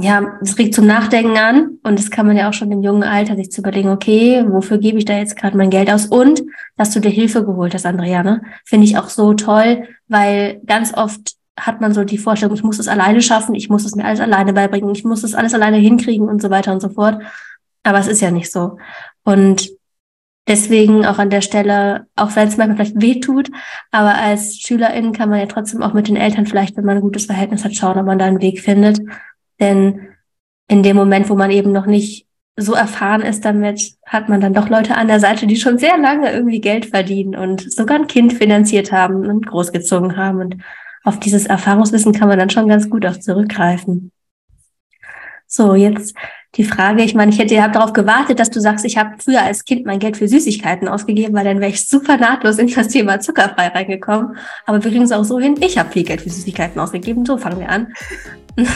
ja, 0.00 0.38
es 0.42 0.58
regt 0.58 0.74
zum 0.74 0.86
Nachdenken 0.86 1.36
an 1.36 1.78
und 1.84 1.98
das 1.98 2.10
kann 2.10 2.26
man 2.26 2.36
ja 2.36 2.48
auch 2.48 2.52
schon 2.52 2.72
im 2.72 2.82
jungen 2.82 3.04
Alter 3.04 3.36
sich 3.36 3.52
zu 3.52 3.60
überlegen, 3.60 3.88
okay, 3.88 4.44
wofür 4.48 4.78
gebe 4.78 4.98
ich 4.98 5.04
da 5.04 5.16
jetzt 5.16 5.36
gerade 5.36 5.56
mein 5.56 5.70
Geld 5.70 5.90
aus 5.90 6.06
und 6.06 6.42
dass 6.76 6.90
du 6.90 7.00
dir 7.00 7.10
Hilfe 7.10 7.44
geholt 7.44 7.74
hast, 7.74 7.86
Andrea, 7.86 8.22
ne, 8.22 8.42
finde 8.64 8.86
ich 8.86 8.98
auch 8.98 9.08
so 9.08 9.34
toll, 9.34 9.84
weil 10.08 10.60
ganz 10.66 10.92
oft 10.94 11.36
hat 11.56 11.80
man 11.80 11.94
so 11.94 12.04
die 12.04 12.18
Vorstellung, 12.18 12.54
ich 12.54 12.62
muss 12.62 12.78
es 12.78 12.88
alleine 12.88 13.22
schaffen, 13.22 13.54
ich 13.54 13.68
muss 13.68 13.84
es 13.84 13.94
mir 13.94 14.04
alles 14.04 14.20
alleine 14.20 14.52
beibringen, 14.52 14.94
ich 14.94 15.04
muss 15.04 15.22
es 15.22 15.34
alles 15.34 15.54
alleine 15.54 15.76
hinkriegen 15.76 16.28
und 16.28 16.42
so 16.42 16.50
weiter 16.50 16.72
und 16.72 16.80
so 16.80 16.88
fort. 16.88 17.22
Aber 17.82 17.98
es 17.98 18.08
ist 18.08 18.20
ja 18.20 18.30
nicht 18.30 18.50
so. 18.50 18.78
Und 19.24 19.70
deswegen 20.48 21.06
auch 21.06 21.18
an 21.18 21.30
der 21.30 21.42
Stelle, 21.42 22.06
auch 22.16 22.34
wenn 22.34 22.48
es 22.48 22.56
manchmal 22.56 22.76
vielleicht 22.76 23.00
weh 23.00 23.20
tut, 23.20 23.50
aber 23.90 24.14
als 24.14 24.56
Schülerin 24.56 25.12
kann 25.12 25.28
man 25.28 25.38
ja 25.38 25.46
trotzdem 25.46 25.82
auch 25.82 25.92
mit 25.92 26.08
den 26.08 26.16
Eltern 26.16 26.46
vielleicht, 26.46 26.76
wenn 26.76 26.84
man 26.84 26.96
ein 26.96 27.02
gutes 27.02 27.26
Verhältnis 27.26 27.64
hat, 27.64 27.74
schauen, 27.74 27.98
ob 27.98 28.06
man 28.06 28.18
da 28.18 28.24
einen 28.24 28.40
Weg 28.40 28.60
findet. 28.60 29.00
Denn 29.60 30.08
in 30.68 30.82
dem 30.82 30.96
Moment, 30.96 31.28
wo 31.28 31.34
man 31.34 31.50
eben 31.50 31.72
noch 31.72 31.86
nicht 31.86 32.26
so 32.56 32.74
erfahren 32.74 33.22
ist 33.22 33.44
damit, 33.44 33.94
hat 34.04 34.28
man 34.28 34.40
dann 34.40 34.54
doch 34.54 34.68
Leute 34.68 34.96
an 34.96 35.08
der 35.08 35.20
Seite, 35.20 35.46
die 35.46 35.56
schon 35.56 35.78
sehr 35.78 35.96
lange 35.98 36.32
irgendwie 36.32 36.60
Geld 36.60 36.86
verdienen 36.86 37.36
und 37.36 37.72
sogar 37.72 37.98
ein 37.98 38.06
Kind 38.06 38.32
finanziert 38.32 38.92
haben 38.92 39.26
und 39.26 39.46
großgezogen 39.46 40.16
haben. 40.16 40.40
Und 40.40 40.56
auf 41.04 41.18
dieses 41.18 41.46
Erfahrungswissen 41.46 42.12
kann 42.12 42.28
man 42.28 42.38
dann 42.38 42.50
schon 42.50 42.68
ganz 42.68 42.90
gut 42.90 43.06
auch 43.06 43.16
zurückgreifen. 43.18 44.12
So, 45.46 45.74
jetzt 45.74 46.14
die 46.56 46.64
Frage, 46.64 47.04
ich 47.04 47.14
meine, 47.14 47.30
ich 47.30 47.38
hätte 47.38 47.62
hab 47.62 47.72
darauf 47.72 47.92
gewartet, 47.92 48.40
dass 48.40 48.50
du 48.50 48.60
sagst, 48.60 48.84
ich 48.84 48.98
habe 48.98 49.10
früher 49.22 49.42
als 49.42 49.64
Kind 49.64 49.86
mein 49.86 50.00
Geld 50.00 50.16
für 50.16 50.26
Süßigkeiten 50.26 50.88
ausgegeben, 50.88 51.32
weil 51.32 51.44
dann 51.44 51.60
wäre 51.60 51.70
ich 51.70 51.88
super 51.88 52.16
nahtlos 52.16 52.58
in 52.58 52.66
das 52.74 52.88
Thema 52.88 53.20
zuckerfrei 53.20 53.68
reingekommen. 53.68 54.36
Aber 54.66 54.82
wir 54.82 54.90
kriegen 54.90 55.04
es 55.04 55.12
auch 55.12 55.22
so 55.22 55.38
hin, 55.38 55.54
ich 55.60 55.78
habe 55.78 55.92
viel 55.92 56.02
Geld 56.02 56.22
für 56.22 56.30
Süßigkeiten 56.30 56.80
ausgegeben, 56.80 57.24
so 57.24 57.38
fangen 57.38 57.60
wir 57.60 57.68
an. 57.68 57.88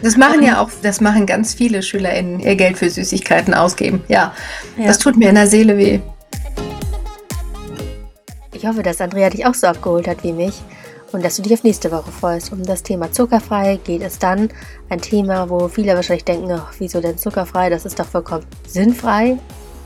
Das 0.00 0.16
machen 0.16 0.42
ja 0.42 0.60
auch, 0.60 0.70
das 0.82 1.00
machen 1.00 1.26
ganz 1.26 1.54
viele 1.54 1.82
SchülerInnen, 1.82 2.38
ihr 2.38 2.54
Geld 2.54 2.78
für 2.78 2.88
Süßigkeiten 2.88 3.52
ausgeben. 3.52 4.02
Ja, 4.08 4.32
ja. 4.78 4.86
das 4.86 4.98
tut 4.98 5.16
mir 5.16 5.28
in 5.28 5.34
der 5.34 5.48
Seele 5.48 5.76
weh. 5.76 6.00
Ich 8.54 8.64
hoffe, 8.64 8.82
dass 8.82 9.00
Andrea 9.00 9.28
dich 9.28 9.44
auch 9.44 9.54
so 9.54 9.66
abgeholt 9.66 10.06
hat 10.06 10.22
wie 10.22 10.32
mich 10.32 10.62
und 11.12 11.24
dass 11.24 11.36
du 11.36 11.42
dich 11.42 11.52
auf 11.52 11.64
nächste 11.64 11.90
Woche 11.90 12.10
freust. 12.10 12.52
Um 12.52 12.62
das 12.62 12.82
Thema 12.82 13.12
zuckerfrei 13.12 13.78
geht 13.82 14.02
es 14.02 14.18
dann. 14.18 14.50
Ein 14.88 15.00
Thema, 15.00 15.48
wo 15.50 15.68
viele 15.68 15.94
wahrscheinlich 15.94 16.24
denken, 16.24 16.50
ach, 16.52 16.74
wieso 16.78 17.00
denn 17.00 17.18
zuckerfrei? 17.18 17.70
Das 17.70 17.84
ist 17.84 17.98
doch 17.98 18.06
vollkommen 18.06 18.46
sinnfrei. 18.66 19.38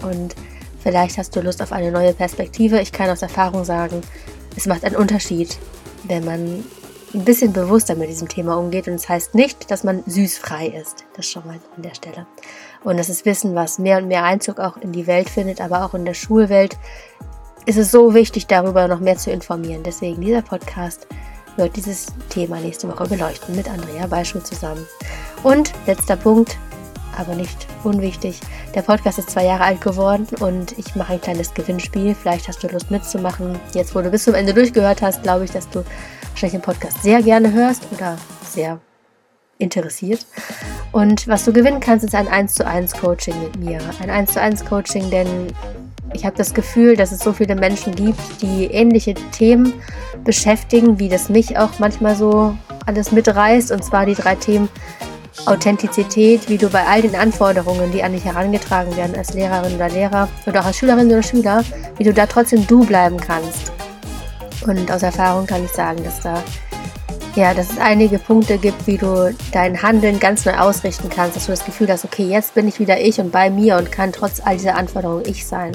Und 0.03 0.35
vielleicht 0.81 1.19
hast 1.19 1.35
du 1.35 1.41
Lust 1.41 1.63
auf 1.63 1.73
eine 1.73 1.91
neue 1.91 2.13
Perspektive. 2.13 2.81
Ich 2.81 2.93
kann 2.93 3.11
aus 3.11 3.23
Erfahrung 3.23 3.65
sagen, 3.65 4.01
es 4.57 4.67
macht 4.67 4.85
einen 4.85 4.97
Unterschied, 4.97 5.59
wenn 6.05 6.25
man 6.25 6.65
ein 7.15 7.25
bisschen 7.25 7.53
bewusster 7.53 7.95
mit 7.95 8.09
diesem 8.09 8.29
Thema 8.29 8.57
umgeht. 8.57 8.89
Und 8.89 8.95
es 8.95 9.03
das 9.03 9.09
heißt 9.09 9.35
nicht, 9.35 9.71
dass 9.71 9.85
man 9.85 10.03
süßfrei 10.07 10.69
ist. 10.69 11.05
Das 11.17 11.27
schon 11.27 11.47
mal 11.47 11.59
an 11.77 11.83
der 11.83 11.95
Stelle. 11.95 12.27
Und 12.85 12.99
das 12.99 13.09
ist 13.09 13.25
Wissen, 13.25 13.55
was 13.55 13.79
mehr 13.79 13.99
und 13.99 14.09
mehr 14.09 14.25
Einzug 14.25 14.61
auch 14.61 14.77
in 14.77 14.93
die 14.93 15.07
Welt 15.07 15.29
findet, 15.29 15.61
aber 15.61 15.85
auch 15.85 15.95
in 15.95 16.05
der 16.05 16.15
Schulwelt 16.15 16.77
ist 17.67 17.77
es 17.77 17.91
so 17.91 18.15
wichtig, 18.15 18.47
darüber 18.47 18.87
noch 18.89 19.01
mehr 19.01 19.17
zu 19.17 19.31
informieren. 19.31 19.83
Deswegen 19.83 20.21
dieser 20.21 20.43
Podcast 20.43 21.07
wird 21.57 21.75
dieses 21.75 22.07
Thema 22.29 22.61
nächste 22.61 22.89
Woche 22.89 23.09
beleuchten 23.09 23.57
mit 23.57 23.69
Andrea 23.69 24.07
Beischuh 24.07 24.41
zusammen. 24.41 24.87
Und 25.43 25.73
letzter 25.87 26.17
Punkt, 26.17 26.57
aber 27.19 27.35
nicht 27.35 27.67
unwichtig. 27.83 28.41
Der 28.75 28.83
Podcast 28.83 29.19
ist 29.19 29.31
zwei 29.31 29.45
Jahre 29.45 29.65
alt 29.65 29.81
geworden 29.81 30.29
und 30.41 30.79
ich 30.79 30.95
mache 30.95 31.15
ein 31.15 31.21
kleines 31.21 31.55
Gewinnspiel. 31.55 32.15
Vielleicht 32.15 32.47
hast 32.47 32.63
du 32.63 32.69
Lust 32.69 32.91
mitzumachen. 32.91 33.59
Jetzt, 33.75 33.95
wo 33.95 34.01
du 34.01 34.11
bis 34.11 34.25
zum 34.25 34.35
Ende 34.35 34.55
durchgehört 34.55 35.03
hast, 35.03 35.25
glaube 35.25 35.45
ich, 35.45 35.51
dass 35.51 35.69
du 35.69 35.85
wahrscheinlich 36.31 36.61
den 36.61 36.63
Podcast 36.63 37.03
sehr 37.03 37.21
gerne 37.23 37.53
hörst 37.53 37.83
oder 37.91 38.17
sehr 38.49 38.79
interessiert. 39.59 40.25
Und 40.93 41.27
was 41.27 41.45
du 41.45 41.53
gewinnen 41.53 41.81
kannst, 41.81 42.05
ist 42.05 42.15
ein 42.15 42.29
1 42.29 42.55
zu 42.55 42.67
1 42.67 42.93
Coaching 42.93 43.35
mit 43.43 43.57
mir. 43.59 43.81
Ein 44.01 44.11
1 44.11 44.35
zu 44.35 44.41
1 44.41 44.65
Coaching, 44.67 45.11
denn 45.11 45.49
ich 46.15 46.25
habe 46.25 46.37
das 46.37 46.55
Gefühl, 46.55 46.97
dass 46.97 47.13
es 47.13 47.21
so 47.21 47.33
viele 47.33 47.55
Menschen 47.55 47.95
gibt, 47.95 48.21
die 48.41 48.67
ähnliche 48.67 49.15
Themen 49.33 49.75
beschäftigen, 50.25 50.99
wie 50.99 51.09
das 51.09 51.29
mich 51.29 51.59
auch 51.59 51.79
manchmal 51.79 52.17
so 52.17 52.57
alles 52.87 53.13
mitreißt. 53.13 53.71
Und 53.73 53.85
zwar 53.85 54.07
die 54.07 54.15
drei 54.15 54.35
Themen 54.35 54.69
Authentizität, 55.45 56.49
wie 56.49 56.57
du 56.57 56.71
bei 56.71 56.87
all 56.87 57.03
den 57.03 57.15
Anforderungen, 57.15 57.93
die 57.93 58.03
an 58.03 58.13
dich 58.13 58.25
herangetragen 58.25 58.97
werden 58.97 59.15
als 59.17 59.35
Lehrerin 59.35 59.75
oder 59.75 59.89
Lehrer 59.89 60.29
oder 60.47 60.61
auch 60.61 60.67
als 60.67 60.79
Schülerin 60.79 61.09
oder 61.09 61.23
Schüler, 61.23 61.63
wie 61.99 62.05
du 62.05 62.15
da 62.15 62.27
trotzdem 62.27 62.67
du 62.67 62.85
bleiben 62.85 63.19
kannst. 63.19 63.73
Und 64.67 64.91
aus 64.91 65.03
Erfahrung 65.03 65.47
kann 65.47 65.65
ich 65.65 65.71
sagen, 65.71 66.03
dass 66.03 66.21
da 66.21 66.43
ja, 67.37 67.53
dass 67.53 67.71
es 67.71 67.79
einige 67.79 68.19
Punkte 68.19 68.57
gibt, 68.57 68.87
wie 68.87 68.97
du 68.97 69.35
dein 69.53 69.83
Handeln 69.83 70.19
ganz 70.19 70.47
neu 70.47 70.55
ausrichten 70.55 71.11
kannst, 71.11 71.37
dass 71.37 71.47
du 71.47 71.53
das 71.53 71.67
Gefühl 71.67 71.89
hast, 71.89 72.05
okay, 72.07 72.25
jetzt 72.25 72.55
bin 72.55 72.67
ich 72.67 72.81
wieder 72.81 72.99
ich 72.99 73.21
und 73.21 73.31
bei 73.31 73.51
mir 73.51 73.77
und 73.77 73.93
kann 73.93 74.11
trotz 74.11 74.41
all 74.43 74.57
dieser 74.57 74.75
Anforderungen 74.75 75.25
ich 75.27 75.47
sein. 75.47 75.73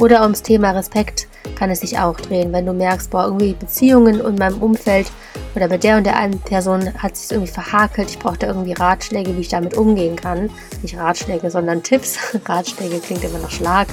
Oder 0.00 0.22
ums 0.22 0.42
Thema 0.42 0.70
Respekt 0.70 1.28
kann 1.54 1.70
es 1.70 1.80
sich 1.80 1.98
auch 1.98 2.18
drehen, 2.18 2.50
wenn 2.52 2.64
du 2.64 2.72
merkst, 2.72 3.10
boah, 3.10 3.26
irgendwie 3.26 3.52
Beziehungen 3.52 4.20
in 4.20 4.36
meinem 4.36 4.62
Umfeld 4.62 5.12
oder 5.54 5.68
mit 5.68 5.84
der 5.84 5.98
und 5.98 6.04
der 6.04 6.16
einen 6.16 6.40
Person 6.40 6.94
hat 6.96 7.14
sich 7.16 7.30
irgendwie 7.30 7.52
verhakelt, 7.52 8.08
ich 8.08 8.18
brauche 8.18 8.38
da 8.38 8.46
irgendwie 8.46 8.72
Ratschläge, 8.72 9.36
wie 9.36 9.42
ich 9.42 9.48
damit 9.48 9.76
umgehen 9.76 10.16
kann. 10.16 10.48
Nicht 10.80 10.96
Ratschläge, 10.96 11.50
sondern 11.50 11.82
Tipps. 11.82 12.18
Ratschläge 12.46 13.00
klingt 13.00 13.22
immer 13.22 13.38
nach 13.38 13.50
Schlag. 13.50 13.88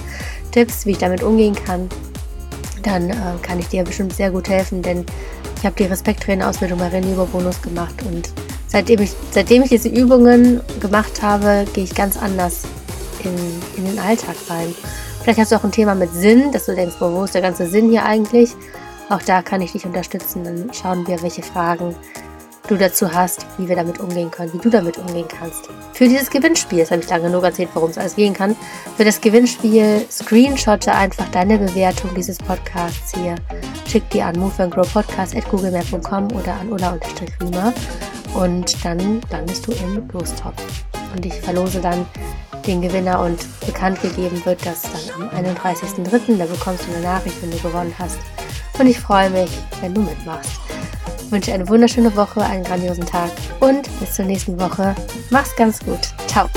Tipps, 0.51 0.85
wie 0.85 0.91
ich 0.91 0.97
damit 0.97 1.21
umgehen 1.21 1.55
kann. 1.55 1.89
Dann 2.83 3.09
äh, 3.09 3.15
kann 3.41 3.59
ich 3.59 3.67
dir 3.67 3.83
bestimmt 3.83 4.13
sehr 4.13 4.31
gut 4.31 4.47
helfen, 4.47 4.81
denn 4.81 5.05
ich 5.59 5.65
habe 5.65 5.75
die 5.75 5.83
Respekttrainer-Ausbildung 5.83 6.79
bei 6.79 6.87
René 6.87 7.13
Bonus 7.25 7.61
gemacht 7.61 7.95
und 8.05 8.31
seitdem 8.67 9.01
ich, 9.01 9.11
seitdem 9.31 9.63
ich 9.63 9.69
diese 9.69 9.89
Übungen 9.89 10.61
gemacht 10.79 11.21
habe, 11.21 11.65
gehe 11.73 11.83
ich 11.83 11.93
ganz 11.93 12.15
anders 12.15 12.63
in, 13.25 13.35
in 13.75 13.85
den 13.85 13.99
Alltag 13.99 14.37
rein. 14.49 14.73
Vielleicht 15.21 15.39
hast 15.39 15.51
du 15.51 15.57
auch 15.57 15.63
ein 15.65 15.73
Thema 15.73 15.95
mit 15.95 16.13
Sinn, 16.13 16.53
dass 16.53 16.67
du 16.67 16.75
denkst, 16.75 16.95
wo 16.99 17.25
ist 17.25 17.35
der 17.35 17.41
ganze 17.41 17.67
Sinn 17.67 17.89
hier 17.89 18.05
eigentlich? 18.05 18.51
Auch 19.09 19.21
da 19.21 19.41
kann 19.41 19.61
ich 19.61 19.73
dich 19.73 19.85
unterstützen. 19.85 20.45
Dann 20.45 20.73
schauen 20.73 21.05
wir, 21.07 21.21
welche 21.21 21.43
Fragen 21.43 21.93
du 22.69 22.77
dazu 22.77 23.11
hast, 23.13 23.45
wie 23.57 23.67
wir 23.67 23.75
damit 23.75 23.99
umgehen 23.99 24.29
können, 24.31 24.53
wie 24.53 24.59
du 24.59 24.69
damit 24.69 24.97
umgehen 24.97 25.27
kannst. 25.27 25.69
Für 25.93 26.07
dieses 26.07 26.29
Gewinnspiel, 26.29 26.79
das 26.79 26.91
habe 26.91 27.01
ich 27.01 27.09
lange 27.09 27.23
genug 27.23 27.43
erzählt, 27.43 27.69
worum 27.73 27.89
es 27.89 27.97
alles 27.97 28.15
gehen 28.15 28.33
kann, 28.33 28.55
für 28.95 29.03
das 29.03 29.19
Gewinnspiel 29.19 30.05
screenshotte 30.09 30.93
einfach 30.93 31.27
deine 31.31 31.57
Bewertung 31.57 32.11
dieses 32.15 32.37
Podcasts 32.37 33.13
hier. 33.15 33.35
Schick 33.87 34.09
die 34.11 34.21
an 34.21 34.37
moveandgrowpodcast.googlemail.com 34.39 36.31
oder 36.33 36.53
an 36.53 36.71
ulla-riemer 36.71 37.73
und 38.35 38.85
dann 38.85 39.21
landest 39.31 39.65
du 39.67 39.71
im 39.71 40.07
Lostopf. 40.11 40.61
Und 41.15 41.25
ich 41.25 41.33
verlose 41.33 41.81
dann 41.81 42.05
den 42.67 42.81
Gewinner 42.81 43.21
und 43.21 43.39
bekannt 43.65 43.99
gegeben 44.01 44.43
wird 44.45 44.63
das 44.65 44.83
dann 44.83 45.29
am 45.29 45.45
31.03. 45.45 46.37
Da 46.37 46.45
bekommst 46.45 46.85
du 46.87 46.93
eine 46.93 47.03
Nachricht, 47.03 47.41
wenn 47.41 47.49
du 47.49 47.57
gewonnen 47.57 47.93
hast. 47.97 48.19
Und 48.77 48.87
ich 48.87 48.99
freue 48.99 49.29
mich, 49.29 49.49
wenn 49.81 49.93
du 49.93 50.01
mitmachst 50.01 50.51
wünsche 51.31 51.53
eine 51.53 51.67
wunderschöne 51.67 52.15
Woche, 52.15 52.41
einen 52.41 52.63
grandiosen 52.63 53.05
Tag 53.05 53.31
und 53.59 53.83
bis 53.99 54.13
zur 54.13 54.25
nächsten 54.25 54.59
Woche. 54.59 54.95
Mach's 55.29 55.55
ganz 55.55 55.79
gut. 55.79 55.99
Ciao. 56.27 56.49